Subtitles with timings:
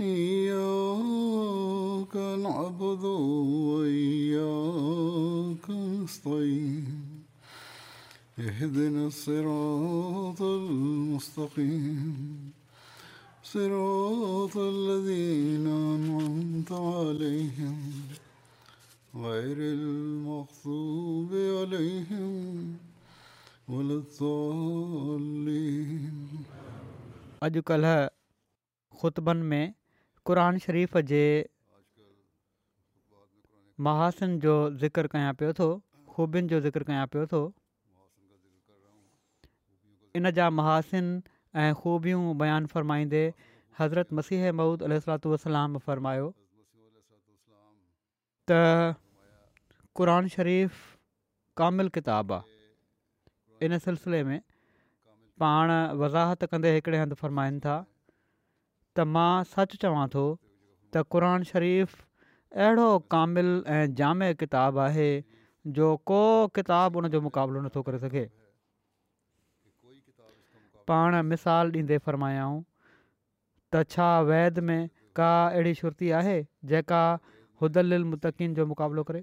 [0.00, 3.04] إياك نعبد
[3.74, 6.86] وإياك نستعين
[8.38, 12.52] اهدنا الصراط المستقيم
[13.42, 17.78] صراط الذين أنعمت عليهم
[19.14, 22.76] غير المغضوب عليهم
[23.68, 26.28] ولا الضالين
[27.42, 28.10] अॼुकल्ह
[29.00, 29.66] خطبا میں
[30.30, 31.20] क़ुर शरीफ़ जे
[33.86, 35.68] महासिन जो ज़िकर कया पियो थो
[36.16, 37.40] ख़ूबियुनि जो ज़िक्र कया पियो थो
[40.20, 41.04] इन जा महासिन
[41.64, 43.24] ऐं ख़ूबियूं बयानु फ़रमाईंदे
[43.80, 46.28] हज़रत मसीह महूद अलू वलाम फ़रमायो
[48.52, 48.60] त
[49.98, 50.96] क़रान शरीफ़ु
[51.62, 54.40] कामिल किताबु आहे इन सिलसिले में
[55.44, 55.72] पाण
[56.04, 57.84] वज़ाहति कंदे हिकिड़े हंधि फ़रमाइनि था
[58.98, 60.20] त मां सचु चवां थो
[60.94, 61.98] त क़रान शरीफ़ु
[62.64, 65.08] अहिड़ो कामिलु ऐं जामु किताबु आहे
[65.78, 66.18] जो को
[66.58, 68.24] किताबु उनजो मुक़ाबिलो नथो करे सघे
[70.92, 74.82] पाण मिसाल ॾींदे फ़रमायाऊं त छा वैद में
[75.22, 76.36] का अहिड़ी सुर्ती आहे
[76.74, 77.02] जेका
[77.62, 79.22] हुदल मुतक़ जो मुक़ाबिलो करे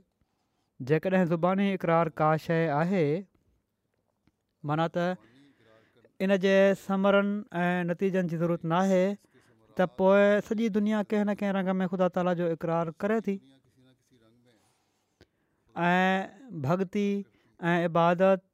[0.89, 3.05] जेकॾहिं ज़ुबानी इक़रार का शइ आहे
[4.71, 6.55] माना त इन जे
[6.87, 7.37] समरनि
[7.67, 9.03] ऐं नतीजनि जी ज़रूरत न आहे
[9.79, 13.33] त पोइ सॼी दुनिया कंहिं न कंहिं रंग में ख़ुदा ताला जो इक़रार करे थी
[15.85, 17.05] ऐं भॻिती
[17.71, 18.45] ऐं इबादत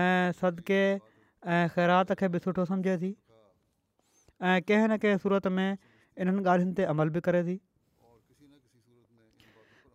[0.00, 5.66] ऐं सदिके ऐं ख़ैरात खे बि सुठो सम्झे थी ऐं कंहिं न कंहिं सूरत में
[5.66, 7.58] इन्हनि ॻाल्हियुनि ते अमल बि करे थी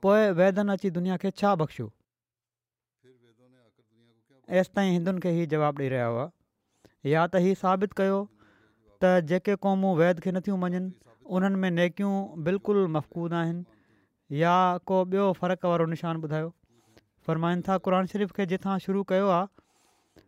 [0.05, 1.89] पोइ वैदनि अची दुनिया खे छा बख़्शियो
[4.59, 6.27] एसि ताईं हिंदुनि खे हीउ जवाबु ॾेई रहिया हुआ
[7.15, 8.19] या त हीउ साबित कयो
[9.03, 10.79] त जेके क़ौमूं वैद्य खे नथियूं मञनि
[11.37, 14.53] उन्हनि में नेकियूं बिल्कुलु मफ़कूद आहिनि या
[14.91, 16.49] को ॿियो फ़र्क़ु वारो निशानु ॿुधायो
[17.27, 20.23] फ़रमाइनि था क़ुर शरीफ़ खे जिथां शुरू कयो आहे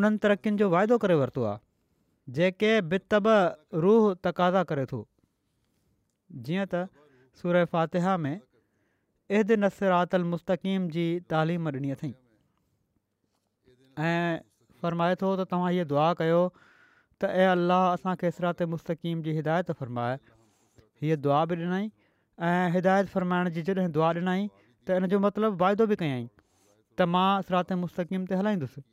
[0.00, 1.66] उन्हनि तरक़ियुनि जो वाइदो करे वरितो आहे
[2.40, 3.30] जेके बितब
[3.86, 5.00] रूह तक़ादा करे थो
[6.48, 6.86] जीअं त
[7.42, 12.14] सूर फ़ातिहा में इह नसरातल मुस्तक़ीम जी तालीम ॾिनी अथई
[14.12, 14.48] ऐं
[14.82, 16.42] फ़रमाए थो त तव्हां दुआ कयो
[17.22, 20.16] त ऐं अलाह असांखे सिरात मुस्तक़ीम जी हिदायत फ़रमाए
[21.02, 21.88] हीअ दुआ बि ॾिनई
[22.48, 24.46] ऐं हिदायत फ़र्माइण जी जॾहिं दुआ ॾिनई
[24.88, 26.20] त इन जो मतिलबु वाइदो बि कयई
[27.00, 28.84] त मां सिरात मुस्तक़ीम ते हलाईंदुसि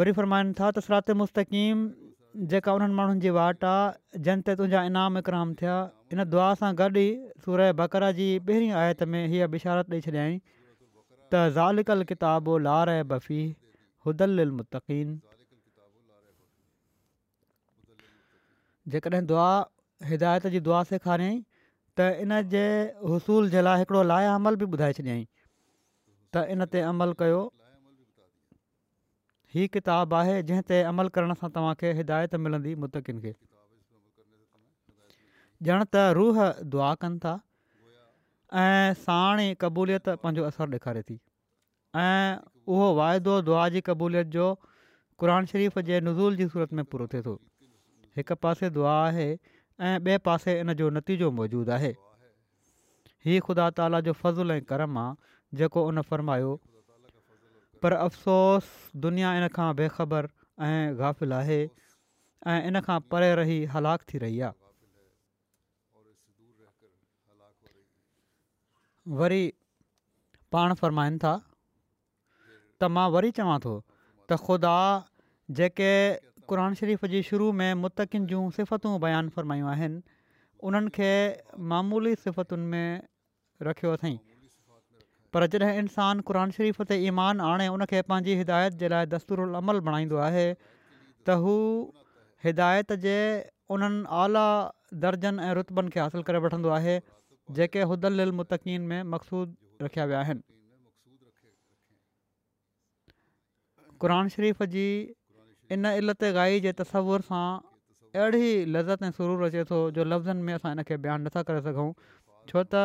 [0.00, 1.82] वरी फ़र्माइनि था त सिरात मुस्तक़ीम
[2.54, 5.76] जेका उन्हनि माण्हुनि जी वाट आहे जंहिं ते तुंहिंजा इनाम इकराम थिया
[6.16, 11.42] इन दुआ सां गॾु ई सूर बकराजी पहिरीं आयत में हीअ बिशारत ॾेई छॾियई त
[11.58, 13.40] ज़ालिकल किताब लार बफ़ी
[14.08, 15.16] हुदल मुतक़ीन
[18.94, 19.48] जेकॾहिं दुआ
[20.10, 21.36] हिदायत जी दुआ सेखारियईं
[22.00, 22.62] त इन जे
[23.12, 27.40] हुसूल जे लाइ हिकिड़ो लाइ अमल बि ॿुधाए छॾियई त इन ते अमल कयो
[29.56, 33.34] हीउ किताबु आहे जंहिं ते अमल करण सां तव्हांखे हिदायत मिलंदी मुतकिन खे
[35.74, 36.40] ॼण त रूह
[36.74, 37.32] दुआ कनि था
[38.64, 41.18] ऐं साण ई क़बूलियत पंहिंजो असरु ॾेखारे थी
[42.04, 42.32] ऐं
[42.74, 44.46] उहो वाइदो दुआ जी क़बूलियत जो
[45.22, 47.34] क़ुर शरीफ़ जे नज़ूल जी सूरत में पूरो थिए थो
[48.18, 49.26] हिकु पासे दुआ आहे
[49.78, 51.90] ऐं ॿिए पासे इन जो नतीजो मौजूदु आहे
[53.26, 56.50] हीउ ख़ुदा ताला जो फज़ुल ऐं कर्म आहे जेको उन फ़रमायो
[57.82, 58.70] पर अफ़सोस
[59.06, 60.28] दुनिया इन खां बेखबर
[60.68, 64.56] ऐं गाफ़िल आहे ऐं इन खां परे रही हलाक थी रही आहे
[69.22, 69.42] वरी
[70.56, 71.36] पाण फ़र्माइनि था
[72.82, 74.74] त मां वरी चवां थो त ख़ुदा
[75.60, 75.92] जेके
[76.52, 79.98] क़ुन शरीफ़ जी शुरू में मुतकिन जूं सिफ़तूं बयानु फ़रमायूं आहिनि
[80.68, 81.08] उन्हनि खे
[81.72, 83.02] मामूली सिफ़तुनि में
[83.68, 84.12] रखियो अथई
[85.36, 89.48] पर जॾहिं इंसानु क़ुर शरीफ़ ते ईमानु आणे उन खे पंहिंजी हिदायत जे लाइ दस्तरु
[89.60, 91.54] अमल बणाईंदो आहे त हू
[92.46, 93.18] हिदायत जे
[93.76, 94.46] उन्हनि आला
[95.04, 96.96] दर्जनि ऐं रुतबनि खे हासिलु करे वठंदो आहे
[97.60, 98.34] जेके हुदल अल
[98.92, 100.42] में मक़सूदु रखिया विया आहिनि
[104.00, 104.86] क़ुर शरीफ़ जी
[105.76, 107.42] इन इलत गाई जे तस्वुर सां
[108.18, 111.90] अहिड़ी लज़त ऐं सुरूर अचे थो जो लफ़्ज़नि में असां इनखे बयानु नथा करे सघूं
[112.52, 112.84] छो त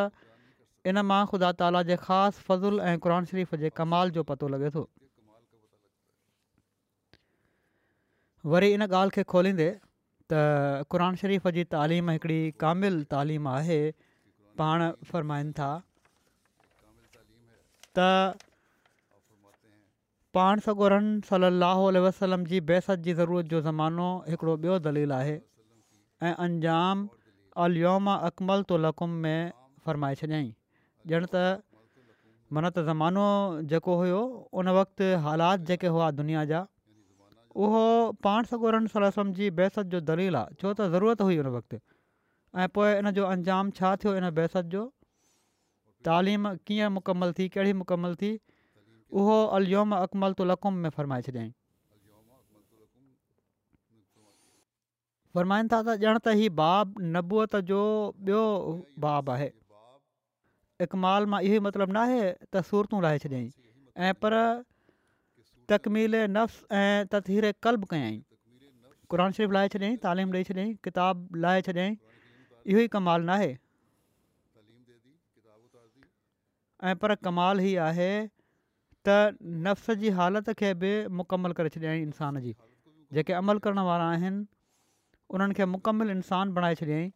[0.92, 4.72] इन मां ख़ुदा ताला जे ख़ासि फज़ुल ऐं क़रान शरीफ़ जे कमाल जो पतो लॻे
[4.76, 4.84] थो
[8.56, 9.70] वरी इन ॻाल्हि खे खोलींदे
[10.28, 10.44] त
[10.96, 13.80] क़रान शरीफ़ जी तालीम हिकिड़ी कामिल तालीम आहे
[14.62, 15.72] पाण फ़रमाइनि था
[20.36, 25.34] पाण सगोरन सली लाहुल वसलम जी बेसत जी ज़रूरत जो ज़मानो हिकिड़ो ॿियो दलील आहे
[26.30, 27.02] ऐं अंजाम
[27.66, 29.52] अलियोमा अकमल तोलकुम में
[29.88, 30.48] फ़रमाए छॾियाईं
[31.12, 31.44] ॼण त
[32.58, 33.26] माना त ज़मानो
[33.74, 34.22] जेको हुयो
[34.62, 36.62] उन वक़्तु हालात जेके हुआ दुनिया जा
[37.68, 37.84] उहो
[38.30, 41.80] पाण सगोरन सलम जी बहसत जो दलील आहे छो त ज़रूरत हुई उन वक़्तु
[42.64, 44.86] ऐं पोइ इन जो अंजाम छा थियो इन बेस जो
[46.10, 48.32] तालीम कीअं मुकमल थी कहिड़ी मुकमल थी
[49.22, 51.52] उहो अलयोम अकमल तुलकुम में फ़रमाए छॾियईं
[55.38, 57.82] फ़रमाइनि था त ॼण त हीउ बाब नबूअत जो
[58.30, 58.44] ॿियो
[59.06, 59.50] बाब आहे
[60.86, 63.48] इकमाल मां इहो मतिलबु न आहे त सूरतूं लाहे छॾियईं
[64.10, 64.38] ऐं पर
[65.74, 68.20] तकमील नफ़्स ऐं तथहीर कल्ब कयईं
[69.14, 73.58] क़ुर शरीफ़ लाहे छॾियईं तालीम ॾेई छॾियईं किताब लाहे छॾियईं इहो ई कमाल न
[76.92, 78.12] ऐं पर कमाल ई आहे
[79.08, 80.90] त नफ़्स जी हालति खे बि
[81.22, 82.54] मुकमल करे छॾियई इंसान जी
[83.18, 84.44] जेके अमल करण वारा आहिनि
[85.38, 87.10] उन्हनि खे मुकमलु इंसानु बणाए छॾियईं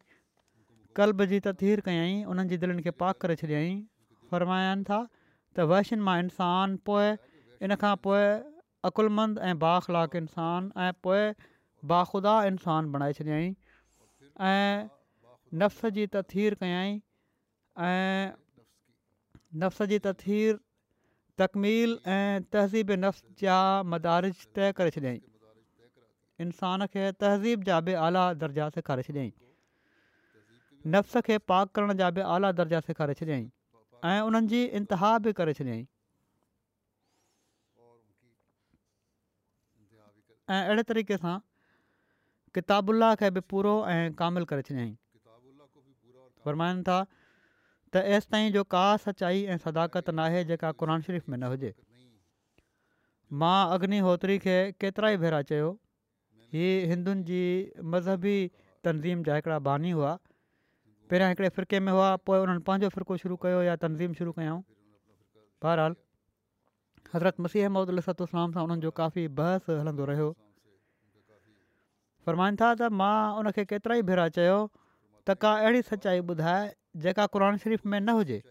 [1.00, 3.80] कल्ब जी तथहीर कयई उन्हनि जे दिलनि खे पाक करे छॾियईं
[4.32, 5.00] फरमाइनि था
[5.56, 7.08] त वहशिन मां इंसानु पोइ
[7.68, 8.24] इन खां पोइ
[8.92, 11.24] अकुलमंद ऐं बाख़लाक इंसानु ऐं पोइ
[11.94, 13.50] बाख़ुदा इंसानु बणाए छॾियई
[14.52, 14.70] ऐं
[15.64, 16.94] नफ़्स जी तथीर कयाई
[17.90, 18.32] ऐं
[19.64, 20.64] नफ़्स जी तथीर
[21.40, 23.56] तकमील ऐं तहज़ीब नफ़्स जा
[23.94, 29.30] मदारिश तइ करे छॾियई इंसान खे तहज़ीब जा बि आला दर्जा सेखारे छॾियई
[30.94, 33.44] नफ़्स खे पाक करण जा बि आला दर्जा सेखारे छॾियईं
[34.12, 35.78] ऐं उन्हनि जी इंतिहा बि करे छॾियई
[40.56, 41.36] ऐं अहिड़े तरीक़े सां
[42.58, 44.92] किताबुल्ला खे बि पूरो ऐं कामिलु करे छॾियई
[46.48, 46.98] फरमाइनि था
[47.96, 51.72] त एसि ताईं जो का सचाई ऐं सदाकत नाहे जेका क़ुर शरीफ़ में न हुजे
[53.40, 55.68] मां अग्निहोत्री खे केतिरा ई भेरा चयो
[56.56, 57.40] हीअ हिंदुनि जी
[57.94, 58.36] मज़हबी
[58.84, 60.12] तनज़ीम जा हिकिड़ा बानी हुआ
[61.12, 64.60] पहिरियां हिकिड़े फ़िरके में हुआ पोइ उन्हनि पंहिंजो फ़िरको शुरू कयो या तनज़ीम शुरू कयऊं
[65.64, 65.96] बहरहाल
[67.14, 70.32] हज़रत मसीह अमलाम सां उन्हनि जो काफ़ी बहस हलंदो रहियो
[72.26, 73.14] फ़रमाईनि था त मां
[73.44, 78.08] उनखे केतिरा ई भेरा चयो त का अहिड़ी सचाई ॿुधाए जेका क़ुर शरीफ़ में न
[78.18, 78.42] हुजे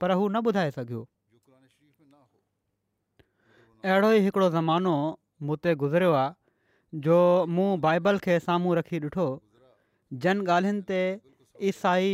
[0.00, 1.06] पर हू न ॿुधाए सघियो
[3.82, 4.92] अहिड़ो ई हिकिड़ो ज़मानो
[5.48, 7.16] मूं ते गुज़रियो आहे जो
[7.54, 9.26] मूं बाइबल खे साम्हूं रखी ॾिठो
[10.26, 11.00] जन ॻाल्हियुनि ते
[11.70, 12.12] ईसाई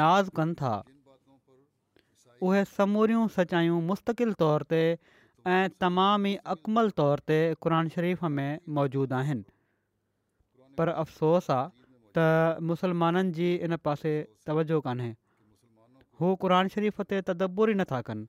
[0.00, 0.72] नाज़ कनि था
[2.50, 4.82] उहे समूरियूं सचायूं मुस्तक़िल तौर ते
[5.54, 11.81] ऐं तमामु ई अकमलु तौर ते क़रान शरीफ़ में मौजूदु आहिनि पर अफ़सोस आहे
[12.16, 14.12] त मुसलमाननि जी इन पासे
[14.48, 15.10] तवजो कोन्हे
[16.20, 18.24] हू क़ुर शरीफ़ ते तदबूर ई नथा कनि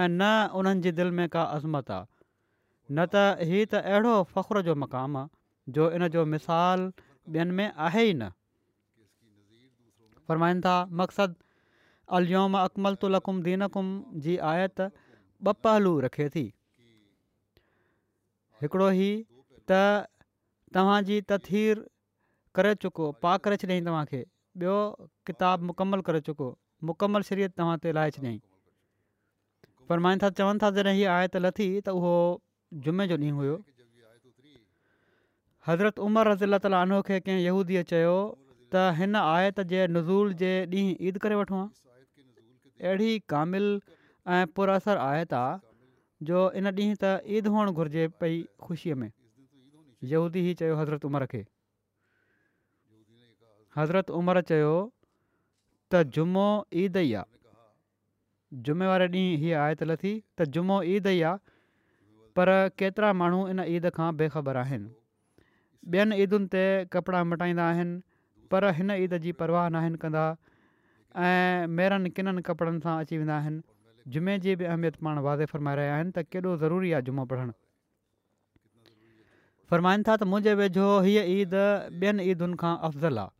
[0.00, 0.30] ऐं न
[0.60, 5.18] उन्हनि जी दिलि में का अज़मत आहे न त हीअ त अहिड़ो फ़ख़ुरु जो मक़ामु
[5.22, 6.80] आहे जो इन जो मिसाल
[7.36, 8.24] ॿियनि में आहे ई न
[10.28, 11.42] फ़र्माईंदा मक़सदु
[12.18, 13.88] अलियोम अकमल तुलकुम्दी दीनुम
[14.26, 16.44] जी आयत ॿ पहलू रखे थी
[18.62, 19.10] हिकिड़ो ही
[19.72, 19.80] त
[20.74, 21.84] तव्हांजी तथीर
[22.58, 24.18] करे चुको पा करे छॾियईं तव्हांखे
[24.60, 24.72] ॿियो
[25.28, 26.46] किताबु मुकमल करे चुको
[26.88, 28.38] मुकमल शरीयत तव्हां ते लाहे छॾियईं
[29.90, 32.14] पर था चवनि था जॾहिं हीअ आयत लथी त उहो
[32.86, 33.54] जुमे जो ॾींहुं हुयो
[35.68, 38.16] हज़रत उमर रज़ीला तालहो खे कंहिं यहूदीअ चयो
[38.72, 43.68] त हिन आयत जे नज़ूल जे ॾींहुं ईद करे वठो हा अहिड़ी कामिल
[44.38, 49.08] ऐं पुरसर आयत आहे जो इन ॾींहुं त ईद हुअणु घुरिजे पई ख़ुशीअ में
[50.14, 51.44] यहूदी चयो हज़रत उमिरि खे
[53.78, 56.46] हज़रत उमिरि चयो त जुमो
[56.84, 61.38] ईद ई आहे जुमे वारे ॾींहुं हीअ आयत लथी त जुमो ईद ई आहे
[62.38, 62.50] पर
[62.82, 64.88] केतिरा माण्हू इन ईद खां बेखबर आहिनि
[65.94, 66.64] ॿियनि ईदुनि ते
[66.96, 68.00] कपिड़ा मटाईंदा आहिनि
[68.54, 70.24] पर हिन ईद जी परवाह न कंदा
[71.28, 73.64] ऐं मेरनि किननि कपिड़नि सां अची वेंदा आहिनि
[74.12, 77.54] जुमे जी बि अहमियत पाण वाज़े फ़र्माए रहिया आहिनि त केॾो ज़रूरी आहे जुमो पढ़णु
[79.70, 81.54] फ़र्माईनि था त मुंहिंजे वेझो हीअ ईद
[82.02, 83.36] ॿियनि ईदुनि खां अफ़ज़ल आहे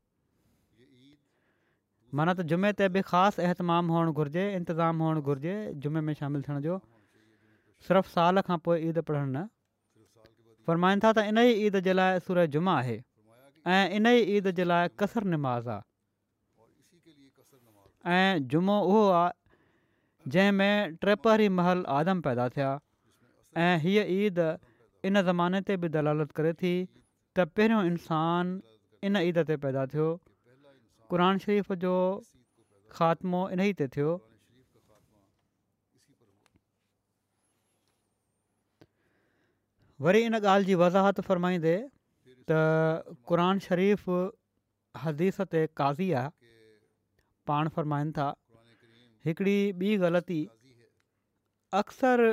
[2.17, 6.43] माना त जुमे ते बि ख़ासि अहतमामु हुअणु घुरिजे इंतिज़ामु हुअणु घुरिजे जुमे में शामिलु
[6.47, 6.77] थियण जो
[7.89, 9.45] सिर्फ़ु साल खां पोइ ईद पढ़णु न
[10.69, 12.97] फ़रमाईनि था त इन ई ईद जे लाइ सुरज जुमा आहे
[13.73, 15.85] ऐं इन ईद जे लाइ कसरु नमाज़ आहे
[18.21, 19.37] ऐं जुमो उहो आहे
[20.37, 22.71] जंहिंमें ट्रेपरी महल आदम पैदा थिया
[23.67, 24.39] ऐं हीअ ईद
[25.05, 26.75] इन ज़माने ते बि दलालत करे थी
[27.37, 28.61] त पहिरियों इंसानु
[29.11, 30.09] इन ईद ते पैदा थियो
[31.13, 31.93] क़ान शरीफ़ जो
[32.93, 34.11] ख़ात्मो इन ई ते थियो
[40.05, 41.75] वरी हिन ॻाल्हि जी वज़ाहत फ़रमाईंदे
[42.51, 44.05] त क़रान शरीफ़
[45.05, 46.53] हदीस ते काज़ी आहे
[47.51, 48.29] पाण फ़रमाइनि था
[49.29, 50.39] हिकिड़ी ॿी ग़लती
[51.81, 52.25] अक्सर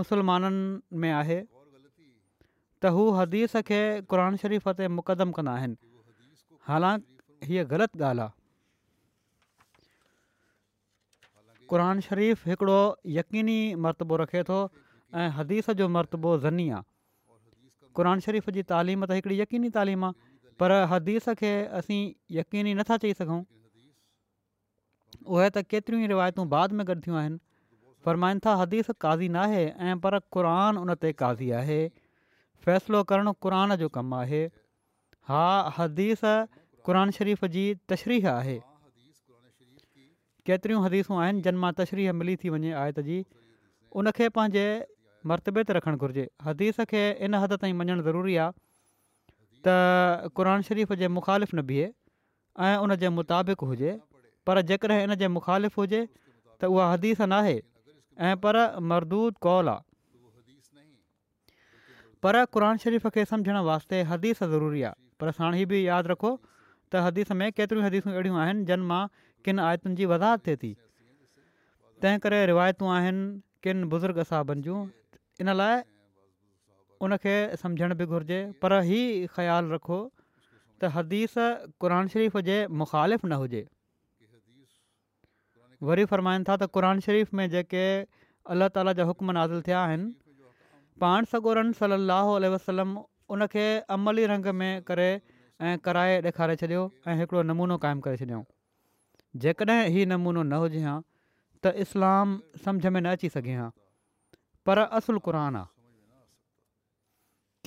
[0.00, 0.66] मुसलमाननि
[1.04, 3.80] में आहे त हू हदीस खे
[4.12, 5.76] क़रान शरीफ़ ते मुक़दम कंदा आहिनि
[6.70, 7.08] हालांकि
[7.48, 8.36] हीअ ग़लति ॻाल्हि आहे
[11.70, 12.78] क़रान शरीफ़ु हिकिड़ो
[13.18, 14.58] यक़ीनी मरतबो रखे थो
[15.14, 16.82] ऐं हदीस जो मरतबो ज़नी आहे
[17.96, 20.28] क़रान शरीफ़ जी तालीम त हिकिड़ी यकीनी तालीम आहे
[20.60, 22.00] पर हदीस खे असीं
[22.38, 23.42] यक़ीनी नथा चई सघूं
[25.26, 27.38] उहे त केतिरियूं ई रिवायतूं बाद में गॾियूं आहिनि
[28.04, 31.80] फ़र्माइनि था हदीस क़ाज़ी नाहे ऐं पर क़रान उन ते काज़ी आहे
[32.66, 34.44] फ़ैसिलो करणु क़रान जो कमु आहे
[35.30, 35.42] हा
[35.78, 36.22] हदीस
[36.88, 38.58] क़ुर शरीफ़ जी तशरीह आहे
[40.48, 43.18] केतिरियूं हदीसूं आहिनि जिन मां तशरीह मिली थी वञे आयत जी
[44.02, 44.64] उनखे पंहिंजे
[45.32, 50.94] मर्तबे ते रखणु घुरिजे हदीस खे इन हद ताईं मञणु ज़रूरी आहे त क़रान शरीफ़
[51.02, 53.92] जे मुख़ालिफ़ न बीहे ऐं उन जे मुताबिक़ हुजे
[54.48, 57.56] पर जेकर इन जे मुखालिफ़ु हुजे त उहा हदीस नाहे
[58.30, 58.60] ऐं पर
[58.94, 59.88] मरदूत कौल आहे
[62.26, 66.34] पर क़रान शरीफ़ खे सम्झण वास्ते हदीस ज़रूरी आहे पर साण इहा बि यादि रखो
[66.92, 69.02] त हदीस में केतिरियूं हदीसियूं अहिड़ियूं आहिनि जिन मां
[69.48, 70.70] किन आयतुनि जी वज़ाहत थिए थी
[72.04, 73.20] तंहिं करे रिवायतूं आहिनि
[73.66, 74.80] किन बुज़ुर्ग साहबनि जूं
[75.44, 75.76] इन लाइ
[77.08, 79.02] उनखे सम्झण बि घुर्जे पर ई
[79.36, 81.38] ख़्यालु रखो त हदीस
[81.84, 83.62] क़ुर शरीफ़ जे मुख़ालिफ़ न हुजे
[85.90, 87.86] वरी फ़रमाइनि था त क़रान शरीफ़ में जेके
[88.54, 90.14] अलाह ताला जा हुकम नाज़िल थिया आहिनि
[91.04, 92.98] पाण सगोरनि सलाहु वसलम
[93.36, 93.48] उन
[93.98, 95.10] अमली रंग में करे
[95.68, 98.44] ऐं कराए ॾेखारे छॾियो ऐं हिकिड़ो नमूनो क़ाइमु करे छॾियऊं
[99.44, 100.94] जेकॾहिं हीअ नमूनो न हुजे हा
[101.64, 103.66] त इस्लाम सम्झ में न अची सघे हा
[104.66, 105.68] पर असुलु क़रान आहे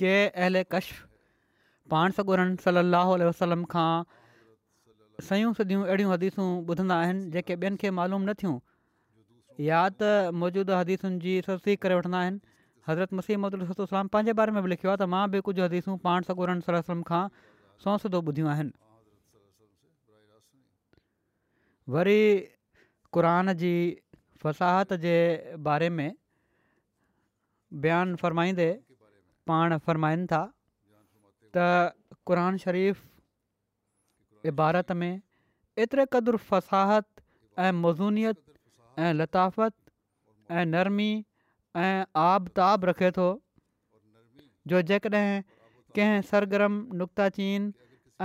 [0.02, 0.90] के अहल कश
[1.94, 3.88] पाण सगोरन सलाहु वसलम खां
[5.28, 8.56] सयूं सदियूं अहिड़ियूं हदीसूं ॿुधंदा आहिनि जेके ॿियनि खे मालूम न थियूं
[9.70, 12.40] या त मौजूदा हदीसुनि जी तस्दीक करे वठंदा आहिनि
[12.88, 16.30] हज़रत मसीम सलाम पंहिंजे बारे में बि लिखियो आहे त मां बि कुझु हदीसूं पाण
[16.34, 17.22] सलम खां
[17.82, 18.74] सौ सदो ॿुधियूं आहिनि
[21.94, 22.20] वरी
[23.16, 23.72] क़रान जी
[24.44, 25.16] फ़साहत जे
[25.68, 26.08] बारे में
[27.86, 28.68] बयानु फ़रमाईंदे
[29.52, 30.42] पाण फ़रमाईनि था
[31.56, 31.68] त
[32.30, 32.58] क़रान
[34.44, 35.12] عبارت इबारत में
[35.82, 37.06] एतिरे क़दुरु फ़साहत
[37.58, 38.36] ऐं मौज़ूनियत
[39.00, 39.74] ऐं लताफ़त
[40.52, 41.10] ऐं नरमी
[41.84, 43.28] ऐं आबिताब रखे थो
[44.72, 45.40] जो जेकॾहिं
[45.98, 47.68] कंहिं सरगर्म नुक़्ताचीन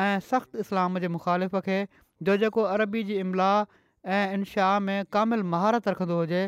[0.04, 1.78] ऐं सख़्तु इस्लाम जे मुखालिफ़ खे
[2.30, 3.52] जो जेको अरबी जी इमला
[4.18, 6.42] ऐं इनशाह में कामिल महारत रखंदो हुजे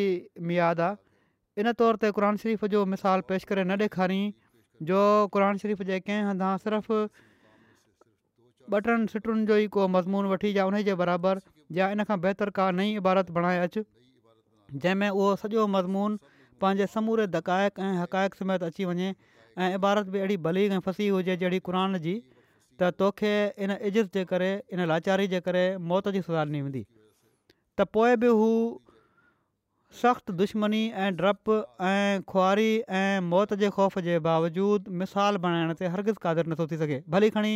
[0.50, 4.20] मियाद आहे इन तौर ते क़ुन शरीफ़ जो मिसाल पेश करे न ॾेखारी
[4.92, 5.00] जो
[5.36, 7.00] क़रानु शरीफ़ जे कंहिं हंधा सिर्फ़ु
[8.74, 11.42] ॿ टिनि सिटियुनि जो ई को मज़मून वठी या उन ई जे बराबरि
[11.78, 13.82] या इन खां बहितर का नई इबारत बणाए अचु
[14.72, 16.16] जंहिंमें उहो सॼो मज़मून
[16.64, 19.12] पंहिंजे समूरे दक़ाइक़ु ऐं हक़ाइक़ समेत अची वञे
[19.62, 22.16] ऐं इबारत बि अहिड़ी भली खां फसी हुजे जहिड़ी क़ुरान जी
[22.80, 23.32] त तोखे
[23.66, 26.84] इन इज़त जे करे इन लाचारी जे करे मौत जी सुधारणी वेंदी
[27.78, 28.50] त पोइ बि हू
[30.02, 31.56] सख़्तु दुश्मनी ऐं डपु
[31.88, 32.70] ऐं खुआरी
[33.00, 37.30] ऐं मौत जे ख़ौफ़ जे बावजूदु मिसाल बणाइण ते हरगिज़ क़ादरु नथो थी सघे भली
[37.36, 37.52] खणी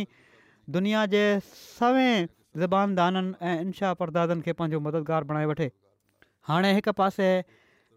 [0.69, 2.27] दुनिया जे सवें
[2.57, 5.69] ज़बानदाननि ऐं इनशा परदादनि खे पंहिंजो मददगार बणाए वठे
[6.47, 7.29] हाणे हिकु पासे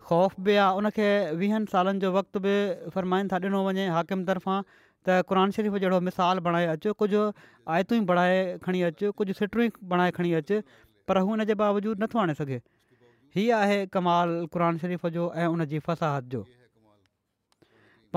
[0.08, 2.54] ख़ौफ़ बि आहे उनखे वीहनि सालनि जो वक़्तु बि
[2.94, 4.60] फ़र्माइनि था ॾिनो वञे हाकिम तरफ़ां
[5.08, 7.22] त क़ानु शरीफ़ जहिड़ो मिसाल बणाए अचु कुझु
[7.76, 10.60] आयतूं ई बणाए खणी अचु कुझु सिटियूं ई बणाए खणी अचु
[11.08, 12.60] पर हू हिन जे बावजूदु नथो आणे सघे
[13.36, 16.44] हीअ आहे कमाल क़रानु शरीफ़ जो ऐं उन फ़साहत जो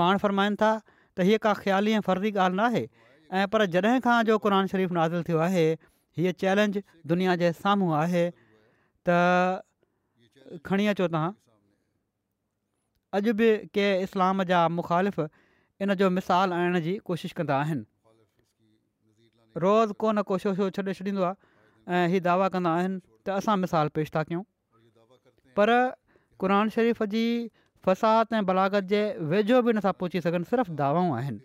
[0.02, 0.70] पाण फ़र्माइनि था
[1.16, 2.88] त हीअ का ख़्याली ऐं फर्दी ॻाल्हि न
[3.36, 5.64] ऐं पर जॾहिं खां जो क़ान शरीफ़ नाज़िल थियो आहे
[6.18, 6.80] हीअ चैलेंज
[7.10, 8.22] दुनिया जे साम्हूं आहे
[9.08, 9.16] त
[10.68, 11.32] खणी अचो तव्हां
[13.18, 15.20] अॼु बि कंहिं इस्लाम जा मुखालिफ़
[15.86, 17.84] इन जो मिसाल आणण जी कोशिशि कंदा आहिनि
[19.64, 24.10] रोज़ को कोशिश छॾे छॾींदो आहे ऐं हीअ दावा कंदा आहिनि त असां मिसाल पेश
[24.16, 24.42] था कयूं
[25.60, 25.74] पर
[26.40, 27.24] क़ुर शरीफ़ जी
[27.84, 29.04] फ़साद ऐं बलागत जे
[29.34, 31.40] वेझो बि नथा पहुची सघनि सिर्फ़ु दावाऊं आहिनि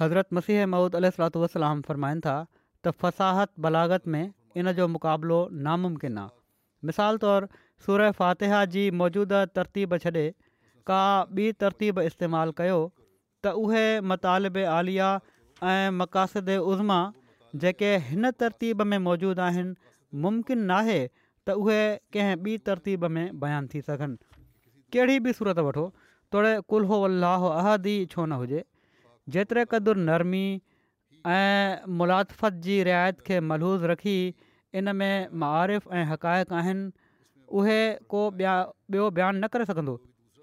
[0.00, 4.22] हज़रत मसीह महुूद अल सलातु वसलाम फ़रमाइनि था त फ़साहत बलागत में
[4.56, 7.46] इन जो मुक़ाबिलो नामुमकिन आहे मिसाल तौरु
[7.86, 10.24] सूर फ़ातिहा जी मौजूदह तरतीब छॾे
[10.90, 11.00] का
[11.38, 12.78] ॿी तरतीब इस्तेमालु कयो
[13.46, 15.08] त उहे मतालिब आलिया
[15.72, 17.00] ऐं मक़ासिद उज़्मा
[17.64, 19.76] जेके हिन तरतीब में मौजूदु आहिनि
[20.26, 21.82] मुमकिन नाहे त उहे
[22.16, 24.42] कंहिं ॿी तरतीब में बयानु थी सघनि
[24.94, 25.88] कहिड़ी बि सूरत वठो
[26.36, 28.64] तोड़े कुल अलाह अहदी छो न हुजे
[29.34, 30.44] जेतिरे क़दुरु नरमी
[31.26, 34.16] ऐं मुलातफ़त जी रिआयत खे मलहूज़ रखी
[34.80, 36.84] इन में मुआिफ़ ऐं हक़ाइक़ु आहिनि
[37.60, 37.80] उहे
[38.14, 38.54] को ॿिया
[38.92, 39.94] ॿियो बयानु न करे सघंदो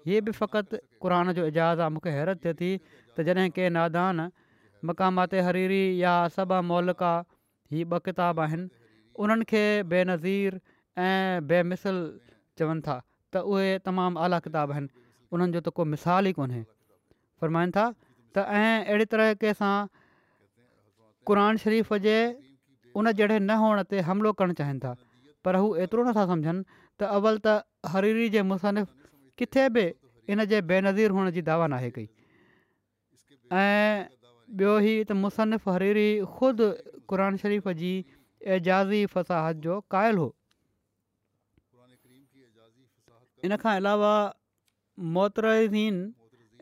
[0.06, 2.70] हीअ बि फ़क़ति क़ुर जो इजाज़ आहे मूंखे हैरतु थिए थी
[3.16, 4.26] त जॾहिं के नादान
[4.90, 7.12] मक़ामाति हरीरी या सब मौलिका
[7.72, 8.66] ई ॿ किताब आहिनि
[9.24, 9.64] उन्हनि खे
[9.94, 10.60] बेनज़ीर
[11.08, 11.96] ऐं बेमिसल
[12.58, 12.96] चवनि था
[13.34, 14.90] त उहे तमामु आला किताब आहिनि
[15.32, 16.62] उन्हनि जो त को मिसाल ई कोन्हे
[17.40, 17.86] फ़रमाइनि था
[18.36, 19.88] त ऐं अहिड़े तरीक़े सां
[21.28, 22.16] क़रान शरीफ़ जे
[22.92, 24.92] उन जहिड़े न हुअण ते हमिलो करणु चाहिनि था
[25.46, 26.60] पर हू एतिरो नथा सम्झनि
[27.00, 27.64] त अवल त
[27.96, 28.84] हरीरी जे انہ
[29.40, 29.84] किथे बि
[30.32, 32.06] इन जे बेनज़ीर हुअण जी दावा नाहे कई
[33.62, 34.04] ऐं
[34.60, 36.68] ॿियो ई त मुसनफ़ु हरीरी ख़ुदि
[37.10, 37.90] क़रान शरीफ़ जी
[38.56, 40.28] एजाज़ी फ़साहत जो क़ाइल हो
[43.48, 44.14] इनखां अलावा
[45.16, 46.00] मुहतरदीन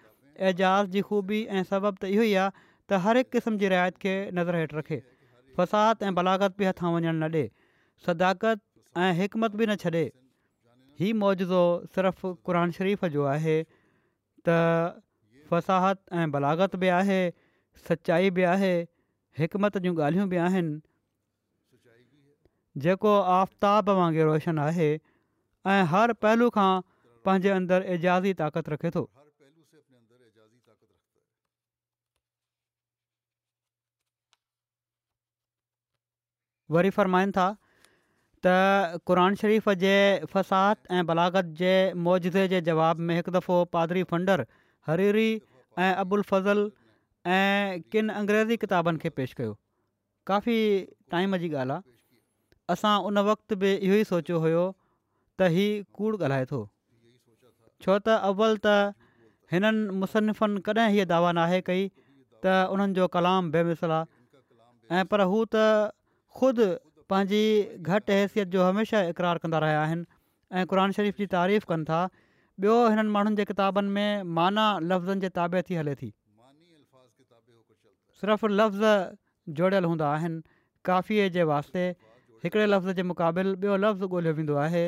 [0.51, 4.03] एजाज़ जी ख़ूबी ऐं सबबु त इहो ई आहे त हर हिकु क़िस्म जी रिआयत
[4.05, 5.01] खे नज़र हेठि रखे
[5.61, 7.51] फ़साद ऐं बलागत बि हथां वञणु न ॾिए
[8.07, 8.63] सदाकत
[9.07, 10.05] ऐं हिकमति बि न छॾे
[11.03, 11.65] हीउ मौजो
[11.99, 14.61] सिर्फ़ु क़ुर शरीफ़ जो आहे त
[15.55, 17.21] फ़साहत ऐं बलागत बि आहे
[17.89, 18.75] सचाई बि आहे
[19.39, 20.81] हिकमत जूं ॻाल्हियूं बि आहिनि
[22.85, 24.89] जेको आफ़्ताब वांगुरु रोशन आहे
[25.73, 26.71] ऐं हर पहलू खां
[27.29, 29.05] पंहिंजे अंदरि एजाज़ी ताक़त रखे थो
[36.77, 37.47] वरी फ़रमाइनि था
[38.47, 38.55] त
[39.11, 39.95] क़ुर शरीफ़ जे
[40.33, 41.75] फ़साद ऐं बलागत जे
[42.09, 44.47] मौजदे जे जवाब में हिकु दफ़ो पादरी फंडर
[44.91, 45.29] हरीरी
[45.85, 46.67] ऐं अबुल फज़ल
[47.35, 49.55] ऐं किन अंग्रेज़ी किताबनि खे पेश कयो
[50.31, 50.57] काफ़ी
[51.11, 51.97] टाइम जी ॻाल्हि आहे
[52.75, 55.65] असां उन वक़्तु बि इहो ई सोचियो हुयो त ही
[55.99, 56.61] कूड़ ॻाल्हाए थो
[57.87, 58.75] छो त अव्वल त
[59.55, 61.85] हिननि मुसनफ़नि कॾहिं हीअ दावा नाहे कई
[62.47, 65.65] त उन्हनि जो कलाम बेमिसल आहे ऐं पर हू त
[66.43, 66.69] ख़ुदि
[67.15, 67.41] पंहिंजी
[67.81, 71.99] घटि हैसियत जो हमेशह इक़रार कंदा रहिया आहिनि ऐं शरीफ़ जी तारीफ़ कनि था
[72.67, 76.13] ॿियो हिननि माण्हुनि जे किताबनि में माना लफ़्ज़नि जे ताबत थी हले थी
[78.21, 80.41] सिर्फ़ु लफ़्ज़ जोड़ियल हूंदा आहिनि
[80.89, 81.81] काफ़ीअ जे वास्ते
[82.45, 84.85] हिकिड़े लफ़्ज़ जे मुक़ाबिलियो लफ़्ज़ु ॻोल्हियो वेंदो आहे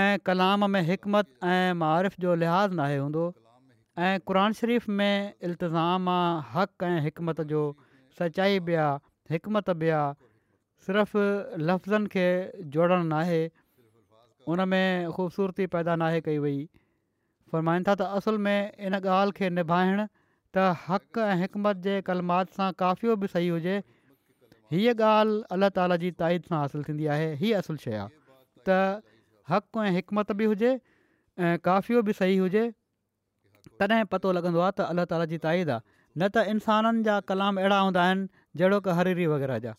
[0.00, 3.24] ऐं कलाम में हिकमत ऐं मारिफ़ जो लिहाज़ नाहे हूंदो
[4.08, 6.08] ऐं क़ुर शरीफ़ में इल्तिज़ाम
[6.54, 7.60] हक़ ऐं हिकमत जो
[8.18, 10.16] सचाई बि आहे हिकमत बि आहे
[10.86, 11.20] सिर्फ़ु
[11.70, 12.26] लफ़्ज़नि खे
[12.76, 13.40] जोड़णु नाहे
[14.74, 16.58] में ख़ूबसूरती पैदा नाहे कई वई
[17.52, 20.06] फ़रमाईनि था त असुल में इन ॻाल्हि खे निभाइणु
[20.56, 22.66] त हक़ु ऐं हिकमत जे کافیو सां
[23.06, 23.72] صحیح बि सही हुजे
[24.74, 28.06] हीअ ॻाल्हि अलाह ताला जी ताईद सां हासिलु थींदी आहे हीअ असुलु शइ आहे
[28.68, 28.76] त
[29.52, 30.70] हक़ु ऐं हिकमत बि हुजे
[31.48, 32.62] ऐं काफ़ियो बि सही हुजे
[33.82, 37.60] तॾहिं पतो लॻंदो आहे त अलाह ताला जी ताईद आहे न त इंसाननि जा कलाम
[37.64, 38.28] अहिड़ा हूंदा आहिनि
[38.62, 39.76] जहिड़ो की हरीरी वग़ैरह जा